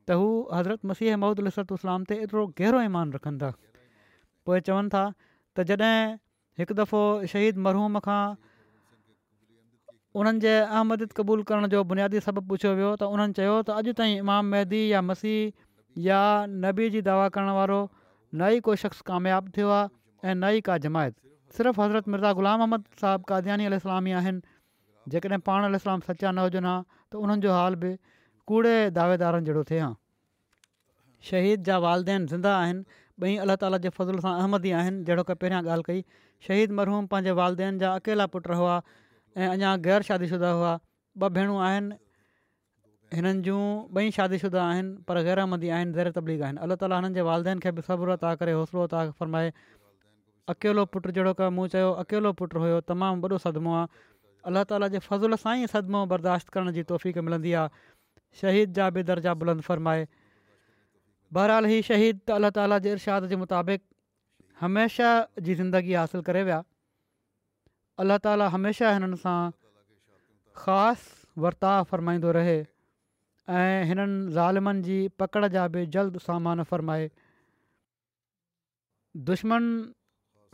[0.08, 0.28] त हू
[0.58, 3.50] हज़रत मसीह महमूदुस्स इस्लाम ते एतिरो गहिरो ईमान रखनि था
[4.50, 6.14] पोइ चवनि था त जॾहिं
[6.62, 7.02] हिकु दफ़ो
[7.32, 8.22] शहीद मरहूम खां
[10.22, 13.98] उन्हनि जे अहमद क़बूल करण जो बुनियादी सबबु पुछियो वियो त उन्हनि चयो त अॼु
[14.00, 15.38] ताईं इमाम महदी या मसीह
[16.10, 16.22] या
[16.68, 20.64] नबी जी दवा करण वारो न ई को शख़्स कामयाबु थियो आहे ऐं ना ई
[20.70, 21.24] का जमायत
[21.58, 24.56] सिर्फ़ु हज़रत मिर्ज़ा ग़ुलाम अहमद साहबु कादिनी अली इस्लामी आहिनि
[25.16, 27.94] जेकॾहिं पाण अलि सचा न हुजनि हा त उन्हनि जो हाल बि
[28.48, 29.90] कूड़े दावेदारनि जहिड़ो थिए हा
[31.30, 32.84] शहीद जा वालदेन ज़िंदा आहिनि
[33.24, 36.04] ॿई अलाह ताला जे फज़ूल सां अहमदी आहिनि जहिड़ो की पहिरियां ॻाल्हि कई
[36.48, 38.76] शहीद मरहूम पंहिंजे वालदेन जा अकेला पुट हुआ
[39.38, 40.74] ऐं अञा ग़ैर शादीशुदा हुआ
[41.24, 41.98] ॿ भेणूं आहिनि
[43.18, 43.64] हिननि जूं
[44.02, 47.66] ॿई शादीशुदा आहिनि पर ग़ैर अहमदी आहिनि ज़ैर तबलीग आहिनि अलाह ताली हिननि जे वालदेन
[47.68, 49.52] खे बि अता करे हौसलो अता फ़रमाए
[50.56, 54.06] अकेलो पुटु जहिड़ो के मूं चयो अकेलो पुटु हुयो तमामु वॾो सदमो आहे
[54.52, 57.86] अलाह ताला जे फज़ल सां ई सदमो बर्दाश्त करण जी तौफ़क़ मिलंदी आहे
[58.42, 60.08] शहीद जा बि दर्जा बुलंद फ़रमाए
[61.38, 63.82] बहरहाल ही शहीद त अलाह ताला जे इर्शाद जे मुताबिक़
[64.64, 65.16] हमेशह
[65.48, 66.60] जी ज़िंदगी हासिलु करे विया
[68.06, 69.38] अलाह ताला हमेशह हिननि सां
[70.64, 72.58] ख़ासि वर्ताव फ़र्माईंदो रहे
[73.58, 77.10] ऐं हिननि ज़ालिमनि जी पकड़ जा बि जल्द सामान फ़रमाए
[79.30, 79.70] दुश्मन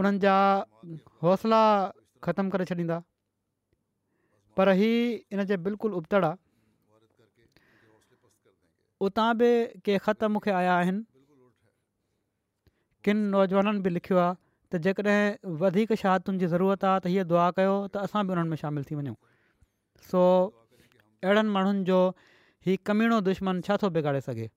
[0.00, 0.34] उन्हनि जा
[1.22, 1.60] हौसला
[2.26, 2.96] ख़तमु करे छॾींदा
[4.56, 4.90] पर ही
[5.52, 6.36] जे बिल्कुलु उबतड़ आहे
[9.08, 9.50] उतां बि
[9.84, 11.02] के ख़त मूंखे आया आहिनि
[13.04, 14.32] किनि नौजवाननि बि लिखियो आहे
[14.72, 18.48] त जेकॾहिं वधीक शाहतुनि जी ज़रूरत आहे त हीअ दुआ कयो त असां बि उन्हनि
[18.54, 19.14] में शामिलु थी वञूं
[20.10, 20.20] सो
[21.24, 21.98] अहिड़नि माण्हुनि जो
[22.66, 24.48] हीउ कमीणो दुश्मन छा थो बिगाड़े सघे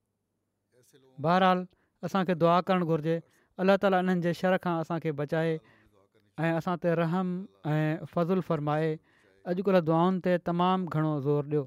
[1.26, 1.66] बहरहाल
[2.06, 3.16] असांखे दुआ करणु घुरिजे
[3.64, 5.58] अलाह ताला इन्हनि जे शर खां असांखे बचाए
[6.40, 7.28] ऐं असां ते रहम
[7.72, 8.90] ऐं फज़ुल फ़रमाए
[9.52, 11.64] अॼुकल्ह दुआनि ते तमामु घणो ज़ोर ॾियो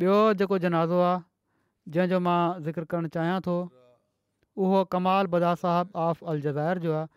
[0.00, 3.54] ॿियो जेको जनाज़ो आहे जंहिंजो मां ज़िक्र करणु चाहियां थो
[4.64, 7.08] उहो कमाल बदा साहब ऑफ़ अल जज़ाइर जो आहे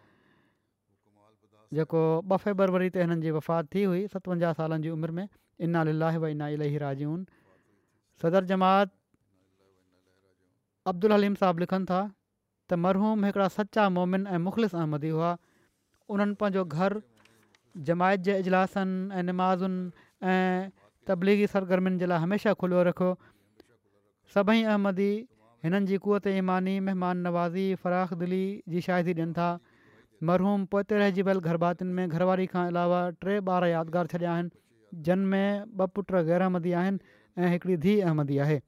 [1.82, 5.26] जेको ॿ फेबरवरी ते हिननि जी वफ़ात थी हुई सतवंजाह सालनि जी उमिरि में
[5.68, 7.20] इना लाही व इना इलाही राजून
[8.24, 8.94] सदर जमात
[10.88, 12.00] अब्दुल हलीम साहब लिखनि था
[12.72, 15.32] त मरहूम हिकिड़ा सचा मोमिन ऐं मुख़लिस अहमदी हुआ
[16.18, 16.94] उन्हनि पंहिंजो घर
[17.90, 23.10] जमायत जे इजलासनि ऐं नमाज़ुनि ऐं तबलीगी सरगर्मियुनि जे लाइ हमेशह खुलियो रखियो
[24.38, 25.10] सभई अहमदी
[25.68, 28.42] हिननि जी कुवत ई महिमान नवाज़ी फ़राख दिली
[28.76, 29.50] जी शाहिदी ॾियनि था
[30.32, 35.04] मरहूम पोइ ते रहिजी वियल घरबातियुनि में घरवारी खां अलावा टे ॿार यादगार छॾिया आहिनि
[35.10, 35.46] जन में
[35.86, 38.60] ॿ पुट ग़ैरहमदी हिकिड़ी धीउ अहमदी आहे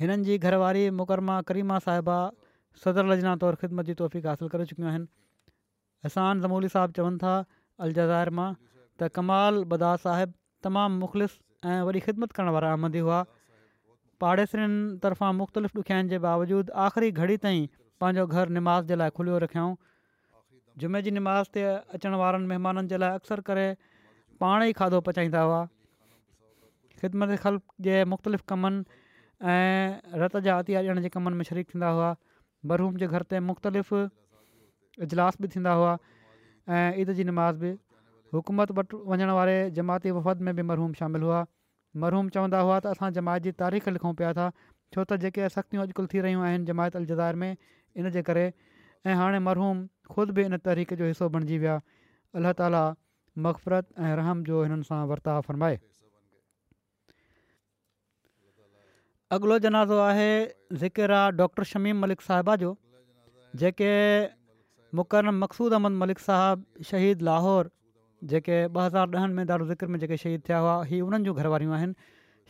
[0.00, 2.18] हिननि जी घरवारी मुकरमा करीमा साहिबा
[2.82, 5.06] सदर लजना तौरु ख़िदमत जी तौफ़ीक़ुकियूं आहिनि
[6.04, 7.32] अहसान ज़मोली साहिबु चवनि था
[7.86, 8.46] अलजज़र मां
[9.02, 10.34] त कमाल बदा साहिबु
[10.68, 11.34] तमामु मुख़लिस
[11.72, 13.18] ऐं वॾी ख़िदमत करण वारा आमंदी हुआ
[14.24, 17.68] पाड़ेसरनि तरफ़ां मुख़्तलिफ़ ॾुखियाई जे बावजूदु आख़िरी घड़ी ताईं
[18.04, 19.76] पंहिंजो घर निमाज़ जे लाइ खुलियो रखियाऊं
[20.84, 21.66] जुमे जी निमाज़ ते
[21.98, 23.66] अचण वारनि महिमाननि जे लाइ अक्सर करे
[24.44, 25.60] पाण ई खाधो पचाईंदा हुआ
[27.04, 28.98] ख़िदमत ख़ल जे मुख़्तलिफ़ कमनि
[29.48, 32.14] ऐं रत जा हतिया ॾियण जे कमनि में शरीक थींदा हुआ
[32.72, 33.94] बरहूम जे घर ते मुख़्तलिफ़
[35.06, 35.96] इजलास बि थींदा हुआ
[36.78, 37.70] ऐं ईद जी निमाज़ बि
[38.34, 41.44] हुकूमत वटि वञण वारे जमाती वफ़द में बि मरहूम शामिलु हुआ
[42.04, 45.86] मरहूम चवंदा हुआ त असां जमायत जी तारीख़ लिखूं पिया था छो त जेके सख़्तियूं
[45.86, 47.50] अॼुकल्ह थी रहियूं आहिनि जमायत अलज़ार में
[48.04, 49.82] इनजे करे ऐं हाणे मरहूम
[50.14, 51.80] ख़ुदि बि इन तहरीक जो हिसो बणिजी विया
[52.42, 52.86] अलाह ताला
[53.48, 55.80] मगफ़रत ऐं रहम जो हिननि सां वर्ताव फ़रमाए
[59.34, 62.70] अॻिलो जनाज़ो आहे ज़िकिर आहे डॉक्टर शमीम मलिक साहिबा जो
[63.62, 63.90] जेके
[65.00, 67.70] मुकरम मक़सूद अहमद मलिक साहिबु शहीद लाहौर
[68.32, 71.34] जेके ॿ हज़ार ॾहनि में ॾाढो ज़िकर में जेके शहीद थिया हुआ हीअ उन्हनि जूं
[71.44, 71.94] घर आहिनि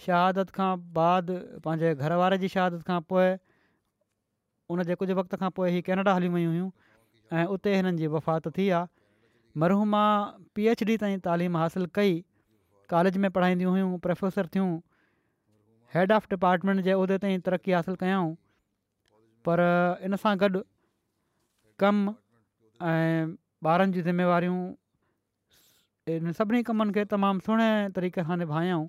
[0.07, 0.71] शहादत खां
[1.01, 1.31] बाद
[1.67, 3.29] पंहिंजे घर जी शहादत खां पोइ
[4.77, 6.71] उन जे कुझु वक़्त खां पोइ हीअ कैनेडा हली वियूं हुयूं
[7.41, 8.95] ऐं उते हिननि वफ़ात थी आहे
[9.65, 12.21] मरू पी एच डी ताईं तइलीम हासिलु कई
[12.95, 14.71] कॉलेज में पढ़ाईंदियूं हुयूं प्रोफेसर थियूं
[15.95, 18.35] हेड ऑफ डिपार्टमेंट जे उहिदे ताईं तरक़ी हासिलु कयाऊं
[19.49, 19.61] पर
[20.09, 20.61] इन सां गॾु
[21.83, 22.13] कमु
[22.91, 23.33] ऐं
[23.73, 24.61] ॿारनि जी ज़िमेवारियूं
[26.17, 28.87] इन सभिनी कमनि खे तमामु सुहिणे तरीक़े सां निभायऊं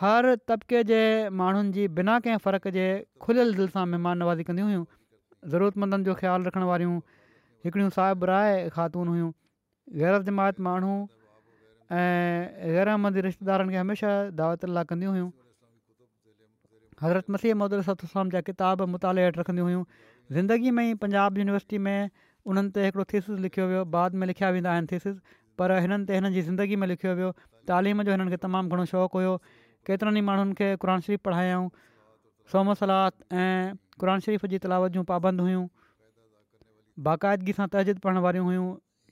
[0.00, 1.00] हर तबिके जे
[1.42, 2.86] माण्हुनि जी बिना कंहिं फ़र्क़ जे
[3.26, 4.84] खुलियल दिलि सां महिमानबाज़ी कंदियूं हुयूं
[5.54, 6.98] ज़रूरतमंदनि जो ख़्यालु रखण वारियूं
[7.64, 9.30] हिकिड़ियूं सा राय ख़ातून हुयूं
[10.02, 10.92] गैर जमायत माण्हू
[11.92, 15.30] ऐं ग़ैरामंदी रिश्तेदारनि खे हमेशह दावतला कंदियूं हुयूं
[17.02, 19.82] हज़रत मसीह मोहदलाम जा किताब मुताले हे रखंदियूं हुयूं
[20.36, 22.10] ज़िंदगी में ई पंजाब यूनिवर्सिटी में
[22.52, 25.14] उन्हनि ते हिकिड़ो थेसिस लिखियो वियो बाद में लिखिया वेंदा आहिनि
[25.62, 27.30] पर हिननि ते हिननि जी ज़िंदगी में लिखियो वियो
[27.72, 29.32] तइलीम जो हिननि खे तमामु घणो शौंक़ु हुयो
[29.90, 31.68] केतिरनि ई माण्हुनि खे शरीफ़ पढ़ायाऊं
[32.54, 33.74] सोम सलात ऐं
[34.04, 35.66] क़रान शरीफ़ जी तलावत जूं पाबंद हुयूं
[37.10, 38.66] बाक़ाइदगी सां तहज़ीद पढ़ण वारियूं हुयूं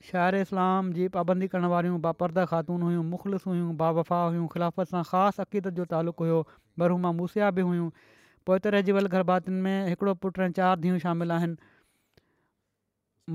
[0.07, 4.89] शाइर इस्लाम जी पाबंदी करण वारियूं बापरदा ख़ातून हुयूं मुख़लिस हुयूं बा वफ़ा हुयूं ख़िलाफ़त
[4.95, 6.37] सां ख़ासि अक़ीदत जो तालुक़ु हुयो
[6.83, 7.89] बरहूमा मूसिया बि हुयूं
[8.47, 11.73] पोइ त रहिजी वियल में हिकिड़ो पुटु ऐं चारि धीअ शामिल आहिनि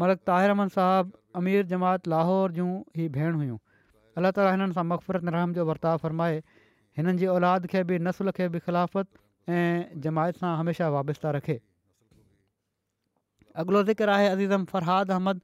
[0.03, 3.57] मलद ताहिर अहमद साहबु अमीर जमात लाहौर जूं ही भेण हुयूं
[4.22, 6.41] अलाह ताला हिननि सां मक़फ़रत रहम जो वर्ताव फ़रमाए
[6.99, 11.59] हिननि जी औलाद खे बि नसुल खे बि ख़िलाफ़त ऐं जमायत सां हमेशह वाबस्ता रखे
[13.64, 15.41] अॻिलो ज़िक्र आहे अज़ीज़म फ़रहाद अहमद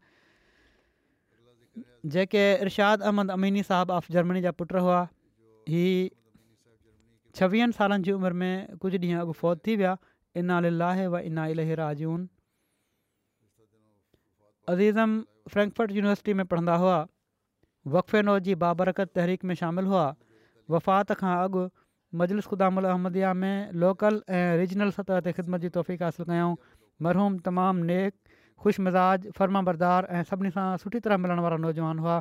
[2.16, 5.00] जेके इरशाद अहमद अमीनी साहबु ऑफ जर्मनी जा पुट हुआ
[5.74, 5.84] ही
[7.40, 9.96] छवीहनि सालनि जी उमिरि में कुझु ॾींहं अॻु फ़ौत थी विया
[10.44, 12.28] इनाल लाहे व इना इलह राजून
[14.74, 16.98] अज़ीज़म फ्रैंकफट यूनिवर्सिटी में पढ़ंदा हुआ
[17.98, 20.08] वक़फ़े नौज जी बाबरकत तहरीक में शामिलु हुआ
[20.76, 21.68] वफ़ात खां अॻु
[22.24, 26.54] मजलिस ख़ुदामुल अहमद में लोकल ऐं रीजनल सतह ते ख़िदमत जी तौफ़ीक़ु कयऊं
[27.08, 28.29] मरहूम तमामु नेक
[28.64, 32.16] ख़ुशि मिज़ाज फर्मा बरदार ऐं सभिनी खां सुठी तरह मिलण वारा नौजवान हुआ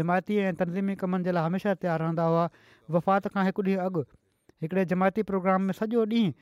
[0.00, 2.44] जमायती ऐं तनज़ीमी कमनि जे लाइ हमेशह तयारु रहंदा हुआ
[2.96, 4.02] वफ़ात खां हिकु ॾींहुं अॻु
[4.64, 6.32] हिकिड़े जमायती प्रोग्राम में सॼो ॾींहुं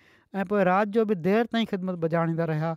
[0.40, 2.70] ऐं पोइ राति जो बि देरि ताईं ख़िदमत बजाणींदा रहिया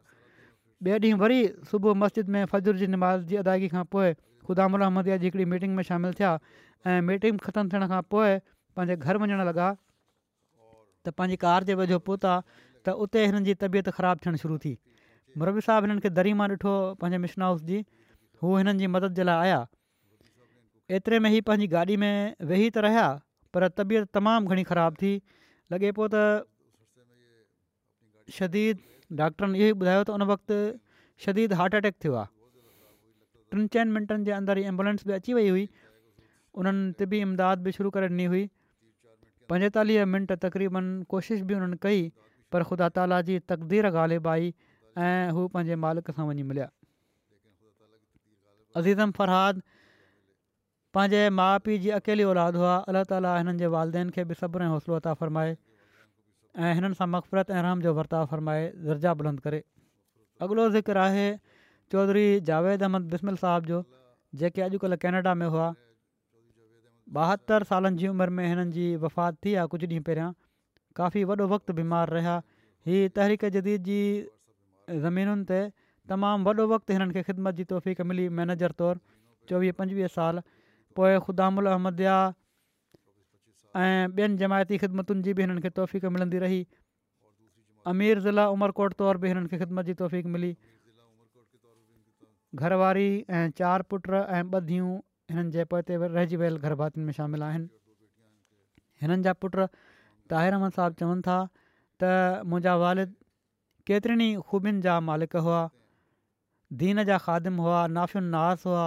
[0.90, 1.40] ॿिए ॾींहुं वरी
[1.72, 4.12] सुबुह मस्जिद में फज्रु जी निमाज़ जी अदागी खां पोइ
[4.50, 6.34] ख़ुदा अहमदीअ जी हिकिड़ी मीटिंग में शामिलु थिया
[6.96, 8.34] ऐं मीटिंग ख़तमु थियण खां पोइ
[8.80, 13.90] पंहिंजे घर वञणु लॻा त पंहिंजी कार जे वेझो पहुता त उते हिननि जी तबियत
[14.02, 14.74] ख़राबु थियणु शुरू थी
[15.42, 16.74] मुरवी साहबु हिननि खे दरी मां ॾिठो
[17.04, 17.78] पंहिंजे मिशन हाउस जी
[18.44, 19.58] हू हिननि जी मदद जे लाइ आया
[20.98, 22.12] एतिरे में ई पंहिंजी गाॾी में
[22.52, 23.08] वेही त रहिया
[23.56, 25.12] पर तबियत तमामु घणी ख़राबु थी
[25.74, 26.22] लॻे पियो त
[28.38, 28.76] शदीद
[29.24, 30.60] डॉक्टरनि इहो ॿुधायो त उन वक़्तु
[31.26, 32.30] शदीद हार्ट अटैक थियो आहे
[33.56, 35.66] टिनि चइनि मिंटनि जे अंदर ई एम्बुलेंस बि अची वई हुई
[36.62, 38.46] उन्हनि तिबी इमदाद बि शुरू करे ॾिनी हुई
[39.52, 42.08] पंजेतालीह मिंट तक़रीबनि कोशिशि बि उन्हनि कई
[42.54, 44.50] पर ख़ुदा ताला जी तक़दीर आई
[45.04, 46.66] ऐं हू पंहिंजे मालिक सां वञी मिलिया
[48.82, 49.62] अज़ीज़म फ़रहाद
[50.98, 54.68] पंहिंजे माउ पीउ जी अकेली औलाद हुआ अलाह ताला हिननि जे वालदेन खे बि सभु
[54.74, 59.60] हौसलो अता फ़रमाए ऐं हिननि सां मक़फ़रतु ऐं रहनि जो वर्ताव फ़रमाए दर्जा बुलंद करे
[60.48, 61.28] अॻिलो ज़िक्र आहे
[61.96, 63.82] चौधरी जावेद अहमद बिस्मिल साहब जो
[64.44, 65.68] जेके अॼुकल्ह कैनेडा में हुआ
[67.26, 70.32] ॿाहतरि सालनि जी उमिरि में हिननि जी वफ़ात थी आहे कुझु ॾींहं पहिरियां
[71.02, 72.38] काफ़ी वॾो वक़्तु बीमार रहिया
[72.88, 74.00] हीअ तहरीक़ जदीद जी
[74.94, 75.60] ज़मीनुनि ते
[76.10, 79.00] तमामु वॾो वक़्तु हिननि खे ख़िदमत जी तौफ़ीक़ मिली मैनेजर तौरु
[79.50, 80.42] चोवीह पंजवीह साल
[80.96, 81.68] पोइ ख़ुदा उल
[83.76, 86.62] ऐं ॿियनि जमायती ख़िदमतुनि जी बि हिननि खे तौफ़ीक़ मिलंदी रही
[87.94, 90.56] अमीर ज़िला उमरकोट तौर बि हिननि खे ख़िदमत जी तौफ़ीक़ मिली
[92.56, 93.10] घरवारी
[93.40, 94.94] ऐं चारि पुट ऐं ॿ धीअ
[95.34, 96.76] हिननि जे पोइ ते रहिजी वियल घर
[97.10, 97.68] में शामिलु आहिनि
[99.02, 99.56] हिननि जा पुट
[100.30, 101.38] ताहिर अहमद साहिबु चवनि था
[102.04, 102.16] त
[102.52, 102.74] मुंहिंजा
[103.90, 105.60] केतिरनि ई ख़ूबियुनि जा मालिक हुआ
[106.82, 108.86] दीन जा खादिम हुआ नाफ़ुन नास हुआ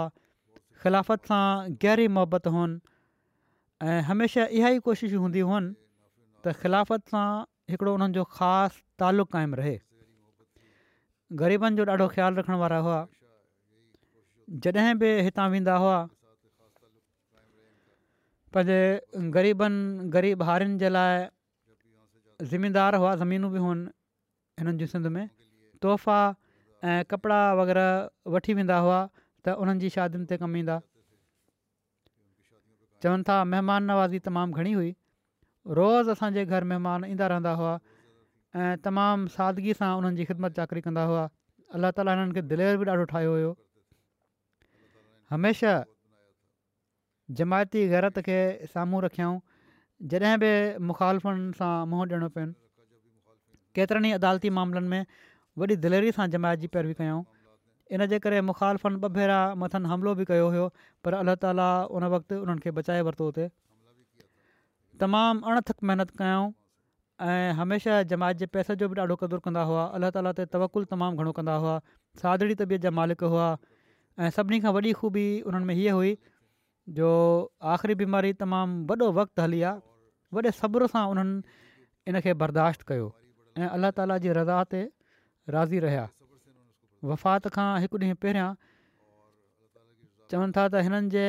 [0.81, 1.43] ख़िलाफ़त सां
[1.83, 2.79] गहरी मुहबत हुअनि
[3.89, 5.75] ऐं हमेशह इहा ई कोशिशूं خلافت हुअनि
[6.43, 7.27] त ख़िलाफ़त सां
[7.73, 9.75] हिकिड़ो उन्हनि जो ख़ासि तालुक़ु क़ाइमु रहे
[11.41, 12.99] ग़रीबनि जो ॾाढो ख़्यालु रखण वारा हुआ
[14.65, 15.97] जॾहिं बि हितां वेंदा हुआ
[18.57, 18.81] पंहिंजे
[19.37, 19.79] ग़रीबनि
[20.17, 21.15] ग़रीब हारियुनि जे लाइ
[22.51, 23.61] ज़िमीदार हुआ ज़मीनूं बि
[24.59, 25.25] हिननि जी सिंध में
[25.81, 26.19] तोहफ़ा
[26.91, 28.97] ऐं कपिड़ा वग़ैरह वठी वेंदा हुआ
[29.43, 30.77] त उन्हनि जी शादियुनि ते कमु ईंदा
[33.05, 34.91] चवनि था महिमान नवाज़ी तमामु घणी हुई
[35.79, 37.73] रोज़ असांजे घर महिमान ईंदा रहंदा हुआ
[38.63, 41.23] ऐं तमामु सादगी सां उन्हनि जी ख़िदमत चाकरी कंदा हुआ
[41.79, 43.51] अल्ला ताला हिननि खे दिलेर बि ॾाढो ठाहियो हुयो
[45.35, 45.83] हमेशह
[47.39, 48.39] जमायती ग़ैरत खे
[48.77, 49.37] साम्हूं रखियाऊं
[50.13, 50.51] जॾहिं बि
[50.91, 52.53] मुखालफ़नि सां मुंहुं ॾियणो पएनि
[53.77, 55.05] केतिरनि ई अदालती मामलनि में
[55.61, 57.19] वॾी दिलेरी सां जमायत जी पैरवी कयूं
[57.97, 60.65] इनजे करे मुखालफ़नि ॿ भेरा मथनि हमिलो बि कयो हुयो
[61.05, 61.67] पर अलाह ताला
[61.99, 63.49] उन वक़्तु उन्हनि खे बचाए वरितो थिए
[65.03, 66.47] तमामु अणथक महिनत कयऊं
[67.29, 70.89] ऐं हमेशह जमायत जे पैसे जो बि ॾाढो क़दुरु कंदा हुआ अलाह ताला ते तवकुलु
[70.95, 71.75] तमामु घणो कंदा हुआ
[72.23, 73.47] सादड़ी तबियत जा मालिक हुआ
[74.25, 76.13] ऐं सभिनी खां वॾी ख़ूबी उन्हनि में हीअ हुई
[76.99, 77.11] जो
[77.75, 81.57] आख़िरी बीमारी तमामु वॾो वक़्तु हली आहे वॾे सब्र सां उन्हनि
[82.13, 83.11] इनखे बर्दाश्त कयो
[83.63, 84.81] ऐं अलाह ताला जी रज़ा ते
[85.55, 86.03] राज़ी रहिया
[87.11, 88.47] वफ़ात खां हिकु ॾींहुं पहिरियां
[90.33, 91.25] चवनि था त हिननि जे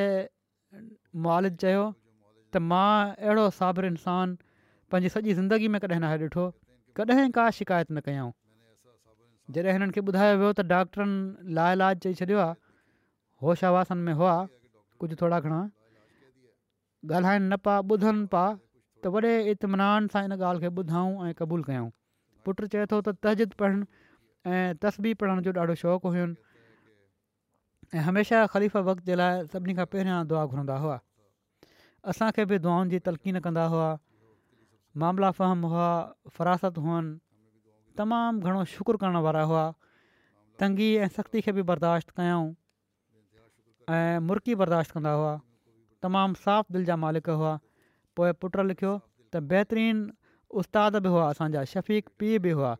[1.27, 2.91] मुआिद चयो त मां
[3.31, 4.35] अहिड़ो साबिर इंसान
[4.95, 6.47] पंहिंजी सॼी ज़िंदगी में कॾहिं न आहे ॾिठो
[7.01, 8.31] कॾहिं का शिकायत न कयूं
[9.59, 12.57] जॾहिं हिननि खे ॿुधायो वियो त डॉक्टरनि ला इलाज चई छॾियो आहे
[13.47, 14.35] होश आवासन में हुआ
[15.03, 15.63] कुझु थोरा घणा
[17.13, 18.49] ॻाल्हाइनि न पिया ॿुधनि पिया
[19.05, 21.89] त वॾे इतमान सां इन ॻाल्हि खे ॿुधऊं ऐं
[22.49, 23.85] पुट चए थो त तहज़िद पढ़णु
[24.57, 26.29] ऐं तस्बी पढ़ण जो ॾाढो शौक़ु हुयूं
[27.97, 30.99] ऐं हमेशह ख़रीफ़ वक़्तु जे लाइ सभिनी खां पहिरियां दुआ घुरंदा हुआ
[32.13, 33.89] असांखे बि दुआउनि जी तलक़ी न कंदा हुआ
[35.03, 35.89] मामला फ़हम हुआ
[36.39, 37.17] फ़रासत हुअनि
[38.03, 39.65] तमामु घणो शुक्रु करण वारा हुआ
[40.63, 42.49] तंगी ऐं सख़्ती खे बि बर्दाश्त कयाऊं
[43.99, 45.35] ऐं मुर्की बर्दाश्त कंदा हुआ
[46.07, 47.53] तमामु साफ़ु दिलि जा मालिक हुआ
[48.19, 50.20] पोइ पुट लिखियो त बहितरीनु
[50.59, 52.71] उस्ताद बि हुआ असांजा शफ़ीक पीउ बि हुआ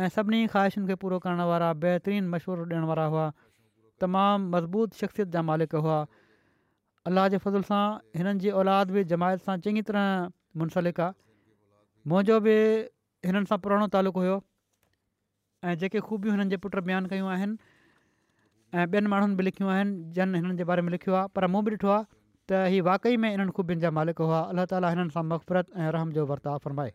[0.00, 3.26] ऐं सभिनी ख़्वाहिशुनि खे पूरो करण वारा बहितरीनु मशवरो ॾियण वारा हुआ
[4.04, 5.98] तमामु मज़बूत शख़्सियत जा मालिक हुआ
[7.10, 7.84] अलाह जे फज़ुल सां
[8.20, 10.08] हिननि जी औलाद बि जमायत सां चङी तरह
[10.64, 11.14] मुनसलिकु आहे
[12.12, 12.56] मुंहिंजो बि
[13.28, 14.34] हिननि सां पुराणो तालुक़ु हुयो
[15.72, 17.72] ऐं जेके ख़ूबियूं हिननि जे पुट बयानु कयूं आहिनि
[18.74, 21.64] ऐं ॿियनि माण्हुनि बि लिखियूं आहिनि जन हिननि जे बारे में लिखियो आहे पर मूं
[21.70, 22.04] बि ॾिठो आहे
[22.52, 25.90] त हीअ वाक़ई में इन्हनि ख़ूबियुनि जा मालिक हुआ अलाह ताली हिननि सां मक़फ़रत ऐं
[25.98, 26.94] रहम जो वर्ताव फ़रमाए